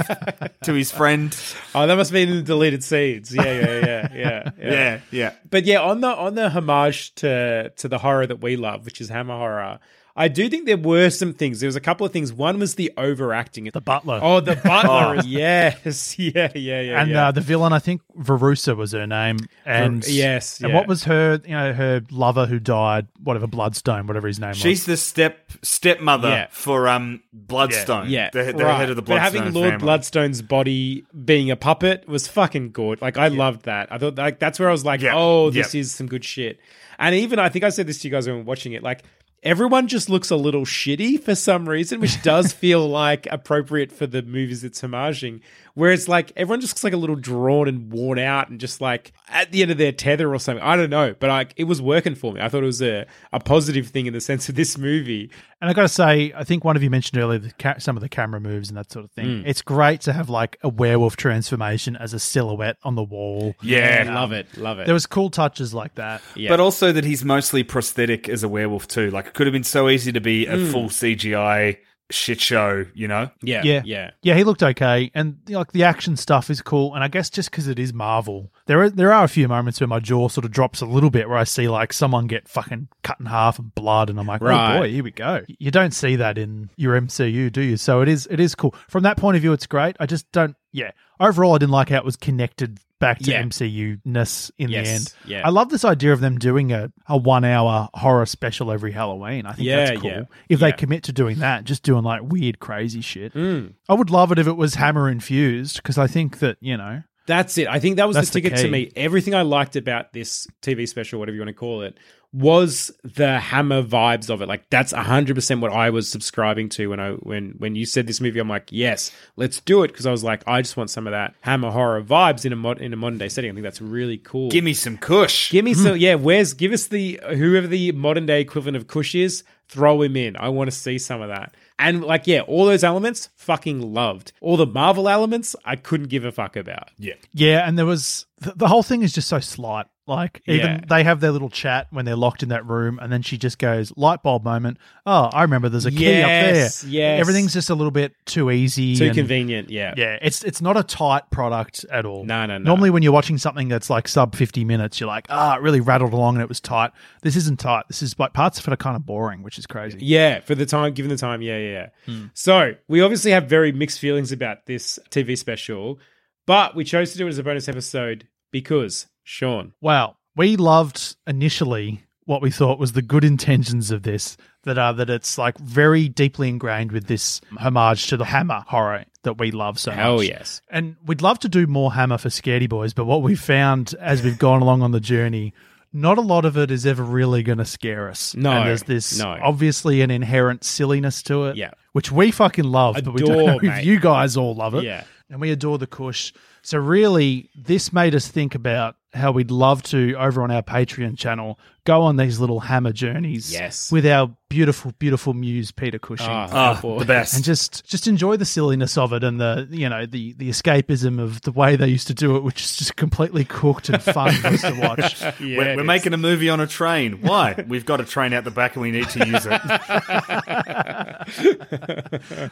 to 0.63 0.73
his 0.73 0.91
friend. 0.91 1.35
oh 1.75 1.85
that 1.85 1.95
must 1.95 2.09
have 2.11 2.13
been 2.13 2.29
in 2.29 2.37
the 2.37 2.41
deleted 2.43 2.83
scenes 2.83 3.33
yeah 3.35 3.43
yeah 3.43 3.85
yeah 3.85 4.09
yeah 4.15 4.51
Yeah, 4.59 4.99
yeah. 5.11 5.33
but 5.49 5.65
yeah 5.65 5.81
on 5.81 6.01
the 6.01 6.07
on 6.07 6.35
the 6.35 6.49
homage 6.49 7.13
to 7.15 7.69
to 7.77 7.87
the 7.87 7.97
horror 7.97 8.25
that 8.25 8.41
we 8.41 8.55
love 8.55 8.85
which 8.85 9.01
is 9.01 9.09
hammer 9.09 9.35
horror 9.37 9.79
I 10.21 10.27
do 10.27 10.47
think 10.49 10.67
there 10.67 10.77
were 10.77 11.09
some 11.09 11.33
things. 11.33 11.61
There 11.61 11.67
was 11.67 11.75
a 11.75 11.81
couple 11.81 12.05
of 12.05 12.13
things. 12.13 12.31
One 12.31 12.59
was 12.59 12.75
the 12.75 12.91
overacting. 12.95 13.63
The 13.73 13.81
butler. 13.81 14.19
Oh, 14.21 14.39
the 14.39 14.55
butler. 14.55 15.23
yes. 15.25 16.15
Yeah, 16.19 16.51
yeah, 16.53 16.81
yeah. 16.81 17.01
and 17.01 17.09
yeah. 17.09 17.27
Uh, 17.27 17.31
the 17.31 17.41
villain, 17.41 17.73
I 17.73 17.79
think 17.79 18.01
Verussa 18.19 18.77
was 18.77 18.91
her 18.91 19.07
name. 19.07 19.37
And 19.65 20.07
yes, 20.07 20.61
And 20.61 20.73
what 20.73 20.87
was 20.87 21.05
her, 21.05 21.41
you 21.43 21.55
know, 21.55 21.73
her 21.73 22.01
lover 22.11 22.45
who 22.45 22.59
died, 22.59 23.07
whatever, 23.23 23.47
Bloodstone, 23.47 24.05
whatever 24.05 24.27
his 24.27 24.39
name 24.39 24.53
She's 24.53 24.63
was. 24.63 24.69
She's 24.71 24.85
the 24.85 24.97
step 24.97 25.39
stepmother 25.63 26.29
Yeah. 26.29 26.47
for 26.51 26.87
um 26.87 27.23
Bloodstone. 27.33 28.09
Yeah, 28.09 28.29
the, 28.31 28.43
the 28.53 28.63
right. 28.65 28.77
head 28.77 28.89
of 28.91 28.95
the 28.95 29.01
Bloodstone. 29.01 29.05
But 29.05 29.05
Bloodstone 29.05 29.41
having 29.43 29.53
Lord 29.53 29.69
family. 29.71 29.83
Bloodstone's 29.83 30.41
body 30.43 31.05
being 31.25 31.49
a 31.49 31.55
puppet 31.55 32.07
was 32.07 32.27
fucking 32.27 32.71
good. 32.71 33.01
Like 33.01 33.17
I 33.17 33.29
loved 33.29 33.63
that. 33.65 33.91
I 33.91 33.97
thought 33.97 34.15
like 34.15 34.37
that's 34.37 34.59
where 34.59 34.69
I 34.69 34.71
was 34.71 34.85
like, 34.85 35.01
Yeah. 35.01 35.13
oh, 35.15 35.49
this 35.49 35.73
Yeah. 35.73 35.81
is 35.81 35.91
some 35.91 36.07
good 36.07 36.23
shit. 36.23 36.59
And 36.99 37.15
even 37.15 37.39
I 37.39 37.49
think 37.49 37.65
I 37.65 37.69
said 37.69 37.87
this 37.87 37.99
to 38.01 38.07
you 38.07 38.11
guys 38.11 38.27
when 38.27 38.35
we 38.35 38.41
were 38.43 38.45
watching 38.47 38.73
it. 38.73 38.83
Like 38.83 39.03
everyone 39.43 39.87
just 39.87 40.09
looks 40.09 40.29
a 40.29 40.35
little 40.35 40.65
shitty 40.65 41.21
for 41.21 41.35
some 41.35 41.67
reason, 41.67 41.99
which 41.99 42.21
does 42.21 42.53
feel 42.53 42.87
like 42.87 43.27
appropriate 43.31 43.91
for 43.91 44.07
the 44.07 44.21
movies 44.21 44.63
it's 44.63 44.81
homaging. 44.81 45.41
Whereas 45.73 46.09
like 46.09 46.31
everyone 46.35 46.59
just 46.59 46.73
looks 46.73 46.83
like 46.83 46.93
a 46.93 46.97
little 46.97 47.15
drawn 47.15 47.67
and 47.67 47.91
worn 47.91 48.19
out 48.19 48.49
and 48.49 48.59
just 48.59 48.81
like 48.81 49.13
at 49.29 49.51
the 49.51 49.61
end 49.61 49.71
of 49.71 49.77
their 49.77 49.93
tether 49.93 50.33
or 50.33 50.39
something. 50.39 50.63
I 50.63 50.75
don't 50.75 50.89
know, 50.89 51.15
but 51.17 51.29
like 51.29 51.53
it 51.55 51.63
was 51.63 51.81
working 51.81 52.15
for 52.15 52.33
me. 52.33 52.41
I 52.41 52.49
thought 52.49 52.63
it 52.63 52.67
was 52.67 52.81
a, 52.81 53.05
a 53.31 53.39
positive 53.39 53.87
thing 53.87 54.05
in 54.05 54.13
the 54.13 54.21
sense 54.21 54.49
of 54.49 54.55
this 54.55 54.77
movie. 54.77 55.31
And 55.61 55.69
I 55.69 55.73
got 55.73 55.83
to 55.83 55.89
say, 55.89 56.33
I 56.35 56.43
think 56.43 56.65
one 56.65 56.75
of 56.75 56.83
you 56.83 56.89
mentioned 56.89 57.21
earlier 57.21 57.37
the 57.39 57.51
ca- 57.51 57.77
some 57.77 57.95
of 57.95 58.01
the 58.01 58.09
camera 58.09 58.39
moves 58.41 58.69
and 58.69 58.77
that 58.77 58.91
sort 58.91 59.05
of 59.05 59.11
thing. 59.11 59.27
Mm. 59.27 59.43
It's 59.45 59.61
great 59.61 60.01
to 60.01 60.13
have 60.13 60.27
like 60.29 60.57
a 60.63 60.69
werewolf 60.69 61.15
transformation 61.15 61.95
as 61.95 62.13
a 62.13 62.19
silhouette 62.19 62.77
on 62.83 62.95
the 62.95 63.03
wall. 63.03 63.53
Yeah. 63.61 64.05
I 64.09 64.13
love 64.13 64.31
it, 64.31 64.57
love 64.57 64.79
it. 64.79 64.85
There 64.87 64.93
was 64.93 65.05
cool 65.05 65.29
touches 65.29 65.73
like 65.73 65.95
that. 65.95 66.21
Yeah. 66.35 66.49
But 66.49 66.59
also 66.59 66.91
that 66.91 67.05
he's 67.05 67.23
mostly 67.23 67.63
prosthetic 67.63 68.27
as 68.27 68.43
a 68.43 68.49
werewolf 68.49 68.87
too. 68.87 69.11
Like 69.11 69.27
it 69.27 69.30
could 69.33 69.47
have 69.47 69.53
been 69.53 69.63
so 69.63 69.89
easy 69.89 70.11
to 70.11 70.21
be 70.21 70.45
a 70.47 70.55
Mm. 70.57 70.71
full 70.71 70.89
CGI 70.89 71.77
shit 72.09 72.41
show, 72.41 72.85
you 72.93 73.07
know? 73.07 73.29
yeah, 73.41 73.61
Yeah, 73.63 73.81
yeah. 73.85 74.11
yeah. 74.21 74.35
He 74.35 74.43
looked 74.43 74.61
okay, 74.61 75.09
and 75.15 75.37
like 75.47 75.71
the 75.71 75.85
action 75.85 76.17
stuff 76.17 76.49
is 76.49 76.61
cool. 76.61 76.93
And 76.93 77.03
I 77.05 77.07
guess 77.07 77.29
just 77.29 77.49
because 77.49 77.69
it 77.69 77.79
is 77.79 77.93
Marvel, 77.93 78.51
there 78.65 78.81
are 78.81 78.89
there 78.89 79.13
are 79.13 79.23
a 79.23 79.29
few 79.29 79.47
moments 79.47 79.79
where 79.79 79.87
my 79.87 79.99
jaw 80.01 80.27
sort 80.27 80.43
of 80.43 80.51
drops 80.51 80.81
a 80.81 80.85
little 80.85 81.09
bit, 81.09 81.29
where 81.29 81.37
I 81.37 81.45
see 81.45 81.69
like 81.69 81.93
someone 81.93 82.27
get 82.27 82.49
fucking 82.49 82.89
cut 83.03 83.17
in 83.21 83.27
half 83.27 83.59
and 83.59 83.73
blood, 83.73 84.09
and 84.09 84.19
I'm 84.19 84.27
like, 84.27 84.41
Right. 84.41 84.75
oh 84.75 84.79
boy, 84.81 84.91
here 84.91 85.03
we 85.05 85.11
go. 85.11 85.41
You 85.47 85.71
don't 85.71 85.93
see 85.93 86.17
that 86.17 86.37
in 86.37 86.69
your 86.75 86.95
MCU, 86.99 87.49
do 87.49 87.61
you? 87.61 87.77
So 87.77 88.01
it 88.01 88.09
is 88.09 88.27
it 88.29 88.41
is 88.41 88.55
cool 88.55 88.75
from 88.89 89.03
that 89.03 89.15
point 89.15 89.37
of 89.37 89.41
view. 89.41 89.53
It's 89.53 89.65
great. 89.67 89.95
I 89.99 90.05
just 90.05 90.29
don't. 90.33 90.57
Yeah, 90.71 90.91
overall, 91.19 91.55
I 91.55 91.57
didn't 91.57 91.71
like 91.71 91.89
how 91.89 91.97
it 91.97 92.05
was 92.05 92.15
connected 92.15 92.79
back 92.99 93.17
to 93.19 93.31
Yeah. 93.31 93.41
MCU 93.41 93.99
ness 94.05 94.51
in 94.59 94.69
Yes, 94.69 94.85
the 94.87 94.93
end. 94.93 95.13
yeah. 95.25 95.41
I 95.43 95.49
love 95.49 95.69
this 95.69 95.83
idea 95.83 96.13
of 96.13 96.19
them 96.21 96.37
doing 96.37 96.71
a, 96.71 96.91
a 97.07 97.17
one 97.17 97.43
hour 97.43 97.89
horror 97.95 98.25
special 98.27 98.71
every 98.71 98.91
Halloween. 98.91 99.47
I 99.47 99.53
think 99.53 99.67
Yeah, 99.67 99.85
that's 99.85 100.01
cool. 100.01 100.09
yeah, 100.11 100.21
If 100.49 100.59
they 100.59 100.67
yeah. 100.67 100.71
commit 100.75 101.03
to 101.05 101.11
doing 101.11 101.39
that, 101.39 101.63
just 101.63 101.81
doing 101.81 102.03
like 102.03 102.21
weird, 102.23 102.59
crazy 102.59 103.01
shit. 103.01 103.33
Mm. 103.33 103.73
I 103.89 103.95
would 103.95 104.11
love 104.11 104.31
it 104.31 104.37
if 104.37 104.45
it 104.45 104.55
was 104.55 104.75
Hammer 104.75 105.09
infused 105.09 105.77
because 105.77 105.97
I 105.97 106.05
think 106.07 106.39
that 106.39 106.57
you 106.61 106.77
know 106.77 107.01
That's 107.25 107.57
it. 107.57 107.67
I 107.67 107.79
think 107.79 107.95
that 107.97 108.07
was 108.07 108.15
That's 108.15 108.29
the 108.29 108.39
the 108.39 108.49
ticket 108.49 108.59
to 108.59 108.65
key. 108.65 108.71
me. 108.71 108.91
Everything 108.95 109.33
I 109.33 109.41
liked 109.41 109.75
about 109.75 110.13
this 110.13 110.47
TV 110.61 110.87
special, 110.87 111.17
whatever 111.19 111.35
you 111.35 111.41
want 111.41 111.49
to 111.49 111.53
call 111.53 111.81
it, 111.81 111.97
was 112.33 112.91
the 113.03 113.39
Hammer 113.39 113.83
vibes 113.83 114.29
of 114.29 114.41
it. 114.41 114.47
Like 114.47 114.69
that's 114.69 114.93
hundred 114.93 115.35
percent 115.35 115.59
what 115.61 115.73
I 115.73 115.89
was 115.89 116.09
subscribing 116.09 116.69
to 116.69 116.89
when 116.89 116.99
I 116.99 117.11
when 117.11 117.55
when 117.57 117.75
you 117.75 117.85
said 117.85 118.07
this 118.07 118.21
movie. 118.21 118.39
I'm 118.39 118.47
like, 118.47 118.69
yes, 118.71 119.11
let's 119.35 119.59
do 119.59 119.83
it 119.83 119.89
because 119.89 120.05
I 120.05 120.11
was 120.11 120.23
like, 120.23 120.43
I 120.47 120.61
just 120.61 120.77
want 120.77 120.89
some 120.89 121.07
of 121.07 121.11
that 121.11 121.35
Hammer 121.41 121.71
horror 121.71 122.01
vibes 122.01 122.45
in 122.45 122.53
a 122.53 122.55
mod, 122.55 122.79
in 122.79 122.93
a 122.93 122.95
modern 122.95 123.17
day 123.17 123.27
setting. 123.27 123.51
I 123.51 123.53
think 123.53 123.63
that's 123.63 123.81
really 123.81 124.17
cool. 124.17 124.49
Give 124.49 124.63
me 124.63 124.73
some 124.73 124.97
kush. 124.97 125.51
Give 125.51 125.65
me 125.65 125.73
some, 125.75 125.97
yeah. 125.97 126.15
Where's 126.15 126.53
give 126.53 126.71
us 126.71 126.87
the 126.87 127.19
whoever 127.29 127.67
the 127.67 127.91
modern 127.91 128.25
day 128.25 128.41
equivalent 128.41 128.77
of 128.77 128.87
Kush 128.87 129.13
is, 129.13 129.43
throw 129.67 130.01
him 130.01 130.15
in. 130.15 130.37
I 130.37 130.49
want 130.49 130.69
to 130.69 130.75
see 130.75 130.97
some 130.97 131.21
of 131.21 131.29
that. 131.29 131.55
And 131.79 132.03
like, 132.03 132.27
yeah, 132.27 132.41
all 132.41 132.65
those 132.65 132.83
elements, 132.83 133.29
fucking 133.35 133.81
loved. 133.93 134.33
All 134.39 134.55
the 134.55 134.67
Marvel 134.67 135.09
elements, 135.09 135.55
I 135.65 135.75
couldn't 135.75 136.09
give 136.09 136.23
a 136.25 136.31
fuck 136.31 136.55
about. 136.55 136.91
Yeah. 136.97 137.15
yeah, 137.33 137.67
and 137.67 137.77
there 137.77 137.85
was 137.85 138.27
the, 138.39 138.51
the 138.51 138.67
whole 138.67 138.83
thing 138.83 139.01
is 139.01 139.13
just 139.13 139.27
so 139.27 139.39
slight. 139.39 139.87
Like 140.07 140.41
even 140.47 140.65
Yeah. 140.71 140.79
they 140.89 141.03
have 141.03 141.19
their 141.19 141.31
little 141.31 141.49
chat 141.49 141.85
when 141.91 142.05
they're 142.05 142.15
locked 142.15 142.41
in 142.41 142.49
that 142.49 142.65
room, 142.65 142.97
and 143.01 143.13
then 143.13 143.21
she 143.21 143.37
just 143.37 143.59
goes 143.59 143.93
light 143.95 144.23
bulb 144.23 144.43
moment. 144.43 144.77
Oh, 145.05 145.29
I 145.31 145.43
remember. 145.43 145.69
There's 145.69 145.85
a 145.85 145.91
key 145.91 146.05
Yes, 146.05 146.83
up 146.83 146.89
there. 146.89 146.91
Yeah, 146.91 147.19
everything's 147.19 147.53
just 147.53 147.69
a 147.69 147.75
little 147.75 147.91
bit 147.91 148.13
too 148.25 148.49
easy, 148.49 148.95
Too 148.95 149.05
and- 149.05 149.13
convenient. 149.15 149.69
Yeah. 149.69 149.93
Yeah, 149.95 150.17
it's 150.21 150.43
it's 150.43 150.59
not 150.59 150.75
a 150.75 150.81
tight 150.83 151.29
product 151.31 151.85
at 151.91 152.05
all. 152.05 152.25
No, 152.25 152.45
no, 152.47 152.57
no. 152.57 152.63
Normally, 152.63 152.89
when 152.89 153.03
you're 153.03 153.11
watching 153.13 153.37
something 153.37 153.67
that's 153.67 153.89
like 153.91 154.07
sub 154.07 154.35
50 154.35 154.65
minutes, 154.65 154.99
you're 154.99 155.07
like, 155.07 155.27
ah, 155.29 155.55
it 155.55 155.61
really 155.61 155.81
rattled 155.81 156.13
along 156.13 156.35
and 156.35 156.41
it 156.41 156.49
was 156.49 156.59
tight. 156.59 156.91
This 157.21 157.35
isn't 157.35 157.59
tight. 157.59 157.83
This 157.87 158.01
is 158.01 158.17
like 158.17 158.33
parts 158.33 158.59
of 158.59 158.67
it 158.67 158.73
are 158.73 158.77
kind 158.77 158.95
of 158.95 159.05
boring, 159.05 159.43
which 159.43 159.59
is 159.59 159.67
crazy. 159.67 159.99
Yeah, 160.01 160.39
for 160.39 160.55
the 160.55 160.65
time, 160.65 160.93
given 160.93 161.09
the 161.09 161.17
time, 161.17 161.43
yeah, 161.43 161.57
yeah. 161.59 161.89
yeah. 162.07 162.15
So 162.33 162.73
we 162.87 163.01
obviously 163.01 163.31
have 163.31 163.47
very 163.47 163.71
mixed 163.71 163.99
feelings 163.99 164.31
about 164.31 164.65
this 164.65 164.97
TV 165.11 165.37
special, 165.37 165.99
but 166.47 166.75
we 166.75 166.83
chose 166.83 167.11
to 167.11 167.19
do 167.19 167.27
it 167.27 167.29
as 167.29 167.37
a 167.37 167.43
bonus 167.43 167.69
episode 167.69 168.27
because 168.51 169.05
Sean. 169.31 169.73
Wow. 169.81 170.17
We 170.35 170.57
loved 170.57 171.15
initially 171.27 172.03
what 172.25 172.41
we 172.41 172.51
thought 172.51 172.79
was 172.79 172.91
the 172.93 173.01
good 173.01 173.23
intentions 173.23 173.91
of 173.91 174.03
this, 174.03 174.37
that 174.63 174.77
are 174.77 174.93
that 174.93 175.09
it's 175.09 175.37
like 175.37 175.57
very 175.57 176.07
deeply 176.07 176.47
ingrained 176.49 176.91
with 176.91 177.07
this 177.07 177.41
homage 177.57 178.07
to 178.07 178.15
the 178.17 178.25
Hammer 178.25 178.63
horror 178.67 179.05
that 179.23 179.37
we 179.39 179.51
love 179.51 179.79
so 179.79 179.91
Hell 179.91 180.17
much. 180.17 180.27
yes. 180.27 180.61
And 180.69 180.95
we'd 181.05 181.21
love 181.21 181.39
to 181.39 181.49
do 181.49 181.65
more 181.67 181.91
Hammer 181.93 182.17
for 182.17 182.29
Scaredy 182.29 182.69
Boys, 182.69 182.93
but 182.93 183.05
what 183.05 183.21
we've 183.23 183.39
found 183.41 183.95
as 183.99 184.21
we've 184.21 184.37
gone 184.37 184.61
along 184.61 184.81
on 184.83 184.91
the 184.91 184.99
journey, 184.99 185.53
not 185.91 186.17
a 186.17 186.21
lot 186.21 186.45
of 186.45 186.57
it 186.57 186.71
is 186.71 186.85
ever 186.85 187.03
really 187.03 187.41
going 187.43 187.57
to 187.57 187.65
scare 187.65 188.07
us. 188.09 188.35
No, 188.35 188.51
And 188.51 188.69
there's 188.69 188.83
this 188.83 189.17
no. 189.19 189.37
obviously 189.41 190.01
an 190.01 190.11
inherent 190.11 190.63
silliness 190.63 191.23
to 191.23 191.45
it. 191.47 191.57
Yeah. 191.57 191.71
Which 191.93 192.11
we 192.11 192.31
fucking 192.31 192.65
love, 192.65 192.95
but 193.03 193.13
we 193.13 193.21
don't 193.21 193.31
Adore, 193.31 193.47
know 193.47 193.55
if 193.57 193.63
mate. 193.63 193.83
you 193.85 193.99
guys 193.99 194.37
all 194.37 194.55
love 194.55 194.75
it. 194.75 194.83
Yeah. 194.83 195.03
And 195.29 195.41
we 195.41 195.51
adore 195.51 195.77
the 195.77 195.87
Kush. 195.87 196.31
So 196.61 196.77
really, 196.77 197.49
this 197.55 197.91
made 197.91 198.13
us 198.15 198.27
think 198.27 198.53
about 198.55 198.95
how 199.13 199.31
we'd 199.31 199.51
love 199.51 199.83
to, 199.83 200.15
over 200.15 200.41
on 200.43 200.51
our 200.51 200.63
Patreon 200.63 201.17
channel, 201.17 201.59
go 201.85 202.03
on 202.03 202.17
these 202.17 202.39
little 202.39 202.59
hammer 202.59 202.91
journeys 202.91 203.51
Yes. 203.51 203.91
with 203.91 204.05
our 204.05 204.29
beautiful, 204.49 204.91
beautiful 204.99 205.33
muse, 205.33 205.71
Peter 205.71 205.97
Cushing 205.97 206.27
Ah, 206.29 206.79
Oh, 206.83 206.99
the 206.99 207.05
best. 207.05 207.33
and 207.35 207.43
just 207.43 207.83
just 207.85 208.05
enjoy 208.07 208.37
the 208.37 208.45
silliness 208.45 208.97
of 208.97 209.13
it 209.13 209.23
and 209.23 209.39
the 209.39 209.67
you 209.71 209.89
know 209.89 210.05
the 210.05 210.33
the 210.33 210.49
escapism 210.49 211.19
of 211.19 211.41
the 211.41 211.51
way 211.51 211.75
they 211.75 211.87
used 211.87 212.05
to 212.07 212.13
do 212.13 212.35
it, 212.35 212.43
which 212.43 212.61
is 212.61 212.75
just 212.77 212.95
completely 212.97 213.45
cooked 213.45 213.89
and 213.89 214.01
fun 214.03 214.31
for 214.33 214.47
us 214.49 214.61
to 214.61 214.73
watch. 214.79 215.21
Yeah, 215.39 215.57
we're 215.57 215.75
we're 215.77 215.83
making 215.83 216.13
a 216.13 216.17
movie 216.17 216.49
on 216.49 216.59
a 216.59 216.67
train. 216.67 217.21
Why? 217.21 217.63
We've 217.67 217.85
got 217.85 217.99
a 218.01 218.05
train 218.05 218.33
out 218.33 218.43
the 218.43 218.51
back 218.51 218.75
and 218.75 218.81
we 218.83 218.91
need 218.91 219.09
to 219.09 219.27
use 219.27 219.47
it. 219.49 219.61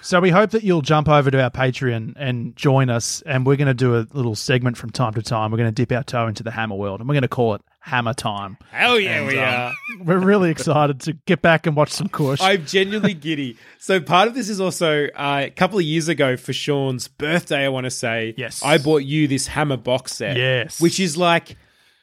So 0.01 0.19
we 0.19 0.29
hope 0.29 0.51
that 0.51 0.63
you'll 0.63 0.81
jump 0.81 1.09
over 1.09 1.29
to 1.31 1.41
our 1.41 1.49
Patreon 1.49 2.13
and 2.15 2.55
join 2.55 2.89
us, 2.89 3.21
and 3.25 3.45
we're 3.45 3.55
going 3.57 3.67
to 3.67 3.73
do 3.73 3.95
a 3.97 4.05
little 4.13 4.35
segment 4.35 4.77
from 4.77 4.89
time 4.91 5.13
to 5.13 5.21
time. 5.21 5.51
We're 5.51 5.57
going 5.57 5.73
to 5.73 5.85
dip 5.85 5.91
our 5.95 6.03
toe 6.03 6.27
into 6.27 6.43
the 6.43 6.51
Hammer 6.51 6.75
world, 6.75 6.99
and 6.99 7.09
we're 7.09 7.15
going 7.15 7.23
to 7.23 7.27
call 7.27 7.55
it 7.55 7.61
Hammer 7.81 8.13
Time. 8.13 8.57
Hell 8.71 8.99
yeah, 8.99 9.25
we 9.25 9.37
um, 9.39 9.45
are. 9.45 9.73
We're 10.03 10.19
really 10.19 10.51
excited 10.51 10.99
to 11.01 11.13
get 11.13 11.41
back 11.41 11.65
and 11.65 11.75
watch 11.75 11.91
some 11.91 12.07
Kush. 12.09 12.39
I'm 12.41 12.65
genuinely 12.65 13.13
giddy. 13.13 13.57
So 13.79 13.99
part 13.99 14.27
of 14.27 14.33
this 14.33 14.49
is 14.49 14.59
also 14.59 15.05
uh, 15.15 15.43
a 15.45 15.49
couple 15.49 15.79
of 15.79 15.85
years 15.85 16.07
ago 16.07 16.37
for 16.37 16.53
Sean's 16.53 17.07
birthday. 17.07 17.65
I 17.65 17.69
want 17.69 17.85
to 17.85 17.91
say, 17.91 18.33
Yes. 18.37 18.61
I 18.63 18.77
bought 18.77 19.03
you 19.03 19.27
this 19.27 19.47
Hammer 19.47 19.77
box 19.77 20.13
set. 20.13 20.37
Yes. 20.37 20.79
which 20.81 20.99
is 20.99 21.17
like 21.17 21.57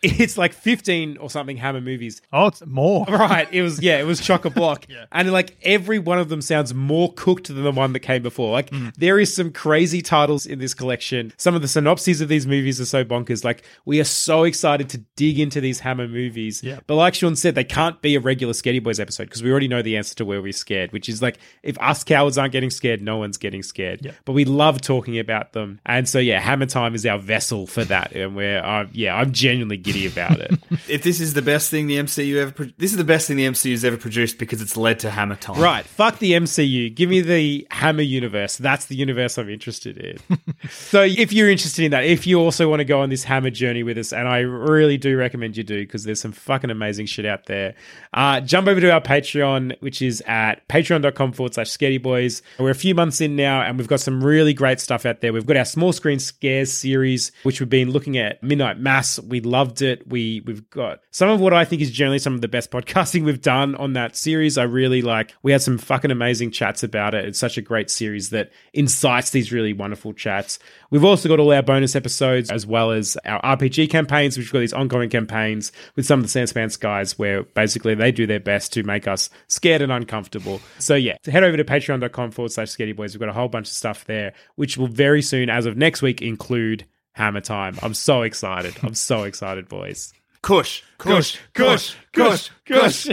it's 0.21 0.37
like 0.39 0.53
15 0.53 1.19
or 1.19 1.31
something 1.31 1.57
Hammer 1.57 1.81
movies. 1.81 2.23
oh, 2.33 2.47
it's 2.49 2.65
more. 2.67 3.05
Right. 3.17 3.49
It 3.53 3.63
was 3.63 3.83
yeah, 3.83 3.99
it 3.99 4.05
was 4.05 4.21
chock 4.21 4.45
a 4.45 4.51
block. 4.51 4.87
yeah. 4.89 5.07
And 5.13 5.33
like 5.33 5.57
every 5.63 5.99
one 5.99 6.19
of 6.19 6.29
them 6.29 6.41
sounds 6.41 6.75
more 6.75 7.13
cooked 7.15 7.49
than 7.49 7.63
the 7.65 7.73
one 7.73 7.93
that 7.95 8.01
came 8.01 8.23
before. 8.23 8.53
Like 8.53 8.71
Mm. 8.71 8.93
there 8.97 9.19
is 9.19 9.35
some 9.35 9.53
crazy 9.53 10.03
titles 10.03 10.45
in 10.47 10.59
this 10.59 10.75
collection. 10.75 11.33
Some 11.37 11.55
of 11.55 11.63
the 11.63 11.69
synopses 11.69 12.21
of 12.21 12.29
these 12.29 12.47
movies 12.47 12.81
are 12.81 12.85
so 12.85 13.05
bonkers. 13.05 13.45
Like 13.45 13.63
we 13.85 14.01
are 14.01 14.05
so 14.05 14.45
excited 14.45 14.89
to 14.91 14.99
dig 15.17 15.39
into 15.39 15.61
these 15.61 15.81
Hammer 15.81 16.09
movies. 16.09 16.63
Yeah. 16.63 16.81
But 16.87 16.97
like 16.97 17.15
Sean 17.15 17.37
said, 17.37 17.55
they 17.55 17.65
can't 17.65 18.01
be 18.03 18.15
a 18.17 18.21
regular 18.21 18.53
Scaredy 18.53 18.83
Boys 18.83 18.99
episode 19.01 19.25
because 19.25 19.43
we 19.43 19.51
already 19.51 19.69
know 19.69 19.83
the 19.83 19.97
answer 19.97 20.15
to 20.17 20.25
where 20.25 20.43
we're 20.43 20.53
scared, 20.53 20.93
which 20.93 21.09
is 21.09 21.23
like 21.23 21.39
if 21.63 21.79
us 21.81 22.03
cowards 22.05 22.37
aren't 22.39 22.53
getting 22.53 22.71
scared, 22.71 23.01
no 23.03 23.17
one's 23.19 23.39
getting 23.39 23.63
scared. 23.63 24.05
Yeah. 24.05 24.13
But 24.25 24.33
we 24.33 24.45
love 24.45 24.81
talking 24.81 25.19
about 25.19 25.53
them. 25.53 25.81
And 25.87 26.09
so 26.09 26.19
yeah, 26.19 26.41
Hammer 26.41 26.67
Time 26.67 26.95
is 26.95 27.07
our 27.07 27.19
vessel 27.19 27.67
for 27.67 27.85
that. 27.85 28.13
And 28.13 28.35
we're 28.37 28.59
uh, 28.63 28.87
yeah, 28.93 29.15
I'm 29.17 29.33
genuinely 29.33 29.77
giddy 29.97 30.13
about 30.13 30.41
it. 30.41 30.53
if 30.89 31.03
this 31.03 31.21
is 31.21 31.35
the 31.35 31.43
best 31.43 31.71
thing 31.71 31.87
the 31.87 31.97
MCU 31.97 32.37
ever, 32.37 32.51
pro- 32.51 32.67
this 32.79 32.91
is 32.91 32.97
the 32.97 33.05
best 33.05 33.29
thing 33.29 33.37
the 33.37 33.47
MCU's 33.47 33.85
ever 33.85 33.97
produced 33.97 34.39
because 34.39 34.61
it's 34.61 34.77
led 34.77 34.99
to 35.01 35.11
Hammer 35.11 35.37
Time. 35.37 35.61
Right. 35.61 35.85
Fuck 35.85 36.19
the 36.19 36.33
MCU. 36.33 36.95
Give 36.95 37.09
me 37.09 37.21
the 37.21 37.67
Hammer 37.71 38.03
universe. 38.03 38.57
That's 38.57 38.87
the 38.87 38.97
universe 38.97 39.39
I'm 39.39 39.49
interested 39.49 39.99
in. 39.99 40.19
so 40.71 41.03
if 41.03 41.33
you're 41.33 41.51
interested 41.51 41.85
in 41.85 41.91
that, 41.93 42.05
if 42.05 42.27
you 42.27 42.41
also 42.41 42.69
want 42.69 42.81
to 42.81 42.85
go 42.85 43.01
on 43.01 43.11
this 43.11 43.25
Hammer 43.25 43.51
journey 43.51 43.83
with 43.83 43.99
us, 43.99 44.13
and 44.13 44.29
I 44.29 44.39
really 44.41 44.99
do 44.99 45.17
recommend 45.17 45.57
you 45.57 45.65
do 45.65 45.83
because 45.83 46.05
there's 46.05 46.21
some 46.21 46.33
fucking 46.33 46.71
amazing 46.71 47.07
shit 47.07 47.27
out 47.27 47.47
there, 47.47 47.75
uh, 48.15 48.41
jump 48.41 48.69
over 48.69 48.81
to 48.81 48.91
our 48.91 49.01
Patreon, 49.01 49.81
which 49.81 50.03
is 50.03 50.23
at 50.27 50.67
patreon.com 50.69 51.33
forward 51.33 51.55
slash 51.55 51.69
scaredy 51.69 52.03
boys. 52.03 52.43
We're 52.59 52.71
a 52.71 52.75
few 52.75 52.95
months 52.95 53.21
in 53.21 53.37
now, 53.37 53.63
and 53.63 53.79
we've 53.79 53.89
got 53.89 54.01
some 54.01 54.23
really 54.23 54.55
great 54.55 54.81
stuff 54.81 55.07
out 55.07 55.21
there. 55.21 55.33
We've 55.33 55.47
got 55.47 55.57
our 55.57 55.65
small 55.65 55.93
screen 55.93 56.19
scares 56.19 56.73
series, 56.73 57.33
which 57.43 57.61
we've 57.61 57.71
been 57.71 57.91
looking 57.91 58.19
at 58.19 58.43
Midnight 58.43 58.79
Mass. 58.79 59.19
We 59.21 59.41
loved 59.41 59.76
loved 59.77 59.83
it. 59.83 60.09
We 60.09 60.43
we've 60.45 60.69
got 60.71 61.01
some 61.11 61.29
of 61.29 61.41
what 61.41 61.53
I 61.53 61.65
think 61.65 61.83
is 61.83 61.91
generally 61.91 62.19
some 62.19 62.35
of 62.35 62.41
the 62.41 62.49
best 62.49 62.71
podcasting 62.77 63.25
we've 63.25 63.41
done 63.41 63.75
on 63.75 63.95
that 63.95 64.17
series. 64.17 64.59
I 64.59 64.65
really 64.65 65.03
like. 65.03 65.35
We 65.43 65.53
had 65.53 65.63
some 65.63 65.79
fucking 65.79 66.11
amazing 66.11 66.51
chats 66.51 66.83
about 66.83 67.15
it. 67.15 67.25
It's 67.25 67.39
such 67.39 67.59
a 67.59 67.63
great 67.63 67.91
series 67.91 68.31
that 68.31 68.51
incites 68.73 69.31
these 69.31 69.53
really 69.53 69.73
wonderful 69.73 70.13
chats. 70.13 70.59
We've 70.91 71.05
also 71.05 71.29
got 71.29 71.41
all 71.41 71.53
our 71.53 71.63
bonus 71.63 71.97
episodes 71.97 72.51
as 72.51 72.67
well 72.67 72.93
as 72.93 73.17
our 73.25 73.41
RPG 73.43 73.91
campaigns, 73.91 74.37
which 74.37 74.47
have 74.47 74.53
got 74.53 74.61
these 74.61 74.73
ongoing 74.73 75.11
campaigns 75.11 75.73
with 75.97 76.07
some 76.07 76.21
of 76.21 76.33
the 76.33 76.39
Sanspants 76.39 76.79
guys 76.79 77.19
where 77.19 77.43
basically 77.43 77.95
they 77.95 78.13
do 78.13 78.27
their 78.27 78.41
best 78.41 78.73
to 78.75 78.83
make 78.83 79.07
us 79.09 79.29
scared 79.49 79.83
and 79.83 79.93
uncomfortable. 79.93 80.61
So 80.79 80.95
yeah, 80.95 81.17
head 81.25 81.45
over 81.45 81.57
to 81.57 81.65
patreon.com 81.65 82.31
forward 82.31 82.53
slash 82.53 82.69
scaredy 82.69 82.95
boys. 82.95 83.15
We've 83.15 83.21
got 83.21 83.29
a 83.29 83.35
whole 83.35 83.49
bunch 83.49 83.69
of 83.69 83.75
stuff 83.75 84.05
there, 84.05 84.33
which 84.55 84.77
will 84.77 84.87
very 84.87 85.23
soon, 85.23 85.51
as 85.51 85.67
of 85.67 85.77
next 85.77 86.03
week, 86.03 86.23
include 86.23 86.87
Hammer 87.17 87.41
Time. 87.41 87.79
I'm 87.83 87.95
so 87.95 88.23
excited. 88.23 88.75
I'm 88.83 88.95
so 88.95 89.23
excited, 89.23 89.69
boys. 89.69 90.13
Kush, 90.43 90.83
kush, 90.99 91.39
kush, 91.55 91.95
kush, 92.13 92.51
kush. 92.67 93.07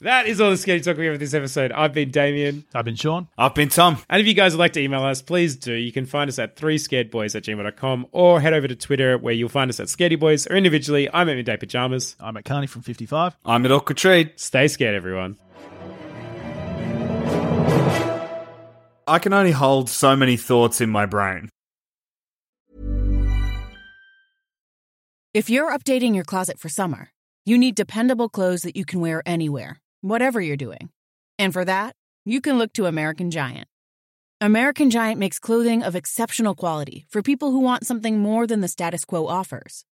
that 0.00 0.24
is 0.26 0.40
all 0.40 0.50
the 0.50 0.56
scary 0.58 0.80
talk 0.80 0.98
we 0.98 1.06
have 1.06 1.14
for 1.14 1.18
this 1.18 1.32
episode. 1.32 1.72
I've 1.72 1.94
been 1.94 2.10
Damien. 2.10 2.66
I've 2.74 2.84
been 2.84 2.94
Sean. 2.94 3.26
I've 3.38 3.54
been 3.54 3.70
Tom. 3.70 4.00
And 4.10 4.20
if 4.20 4.28
you 4.28 4.34
guys 4.34 4.52
would 4.52 4.60
like 4.60 4.74
to 4.74 4.80
email 4.80 5.02
us, 5.02 5.22
please 5.22 5.56
do. 5.56 5.72
You 5.72 5.90
can 5.90 6.04
find 6.04 6.28
us 6.28 6.38
at 6.38 6.56
3scaredboys 6.56 7.34
at 7.34 7.42
gmail.com 7.42 8.06
or 8.12 8.40
head 8.40 8.52
over 8.52 8.68
to 8.68 8.76
Twitter 8.76 9.16
where 9.16 9.34
you'll 9.34 9.48
find 9.48 9.70
us 9.70 9.80
at 9.80 9.86
Scaredy 9.86 10.20
Boys 10.20 10.46
or 10.46 10.56
individually. 10.56 11.08
I'm 11.12 11.28
at 11.30 11.36
Midday 11.36 11.56
Pajamas. 11.56 12.14
I'm 12.20 12.36
at 12.36 12.44
Carney 12.44 12.68
from 12.68 12.82
55. 12.82 13.34
I'm 13.44 13.64
at 13.64 13.72
Awkward 13.72 13.96
Trade. 13.96 14.32
Stay 14.36 14.68
scared, 14.68 14.94
everyone. 14.94 15.36
I 19.08 19.18
can 19.18 19.32
only 19.32 19.52
hold 19.52 19.88
so 19.88 20.14
many 20.14 20.36
thoughts 20.36 20.82
in 20.82 20.90
my 20.90 21.06
brain. 21.06 21.48
If 25.38 25.48
you're 25.48 25.70
updating 25.70 26.16
your 26.16 26.24
closet 26.24 26.58
for 26.58 26.68
summer, 26.68 27.12
you 27.46 27.58
need 27.58 27.76
dependable 27.76 28.28
clothes 28.28 28.62
that 28.62 28.74
you 28.74 28.84
can 28.84 28.98
wear 28.98 29.22
anywhere, 29.24 29.80
whatever 30.00 30.40
you're 30.40 30.56
doing. 30.56 30.90
And 31.38 31.52
for 31.52 31.64
that, 31.64 31.94
you 32.24 32.40
can 32.40 32.58
look 32.58 32.72
to 32.72 32.86
American 32.86 33.30
Giant. 33.30 33.68
American 34.40 34.90
Giant 34.90 35.20
makes 35.20 35.38
clothing 35.38 35.84
of 35.84 35.94
exceptional 35.94 36.56
quality 36.56 37.06
for 37.08 37.22
people 37.22 37.52
who 37.52 37.60
want 37.60 37.86
something 37.86 38.18
more 38.18 38.48
than 38.48 38.62
the 38.62 38.66
status 38.66 39.04
quo 39.04 39.28
offers. 39.28 39.84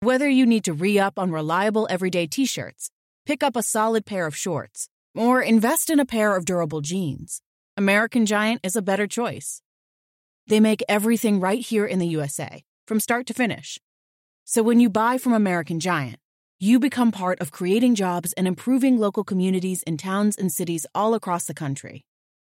Whether 0.00 0.28
you 0.28 0.44
need 0.44 0.64
to 0.64 0.72
re 0.72 0.98
up 0.98 1.20
on 1.20 1.30
reliable 1.30 1.86
everyday 1.88 2.26
t 2.26 2.44
shirts, 2.44 2.90
pick 3.26 3.44
up 3.44 3.54
a 3.54 3.62
solid 3.62 4.04
pair 4.04 4.26
of 4.26 4.34
shorts, 4.34 4.88
or 5.14 5.40
invest 5.40 5.88
in 5.90 6.00
a 6.00 6.04
pair 6.04 6.34
of 6.34 6.44
durable 6.44 6.80
jeans, 6.80 7.42
American 7.76 8.26
Giant 8.26 8.60
is 8.64 8.74
a 8.74 8.82
better 8.82 9.06
choice. 9.06 9.62
They 10.48 10.58
make 10.58 10.82
everything 10.88 11.38
right 11.38 11.60
here 11.60 11.86
in 11.86 12.00
the 12.00 12.08
USA, 12.08 12.64
from 12.88 12.98
start 12.98 13.28
to 13.28 13.34
finish. 13.34 13.78
So 14.52 14.64
when 14.64 14.80
you 14.80 14.90
buy 14.90 15.16
from 15.16 15.32
American 15.32 15.78
Giant, 15.78 16.16
you 16.58 16.80
become 16.80 17.12
part 17.12 17.40
of 17.40 17.52
creating 17.52 17.94
jobs 17.94 18.32
and 18.32 18.48
improving 18.48 18.98
local 18.98 19.22
communities 19.22 19.84
in 19.84 19.96
towns 19.96 20.34
and 20.34 20.50
cities 20.50 20.86
all 20.92 21.14
across 21.14 21.44
the 21.44 21.54
country. 21.54 22.04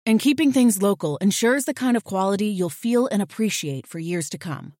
And 0.05 0.17
keeping 0.17 0.53
things 0.53 0.81
local 0.81 1.17
ensures 1.17 1.65
the 1.65 1.73
kind 1.73 1.97
of 1.97 2.05
quality 2.05 2.45
you'll 2.45 2.69
feel 2.69 3.07
and 3.07 3.21
appreciate 3.21 3.85
for 3.85 3.99
years 3.99 4.29
to 4.29 4.37
come. 4.37 4.71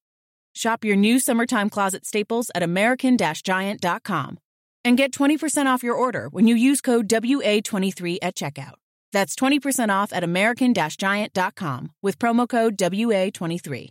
Shop 0.54 0.86
your 0.86 0.96
new 0.96 1.18
summertime 1.18 1.68
closet 1.68 2.06
staples 2.06 2.50
at 2.54 2.62
American-Giant.com 2.62 4.38
and 4.82 4.96
get 4.96 5.12
20% 5.12 5.66
off 5.66 5.82
your 5.82 5.94
order 5.94 6.28
when 6.30 6.46
you 6.46 6.54
use 6.54 6.80
code 6.80 7.10
WA23 7.10 8.20
at 8.22 8.34
checkout. 8.34 8.76
That's 9.12 9.36
20% 9.36 9.90
off 9.90 10.14
at 10.14 10.24
American-Giant.com 10.24 11.90
with 12.00 12.18
promo 12.18 12.48
code 12.48 12.78
WA23. 12.78 13.90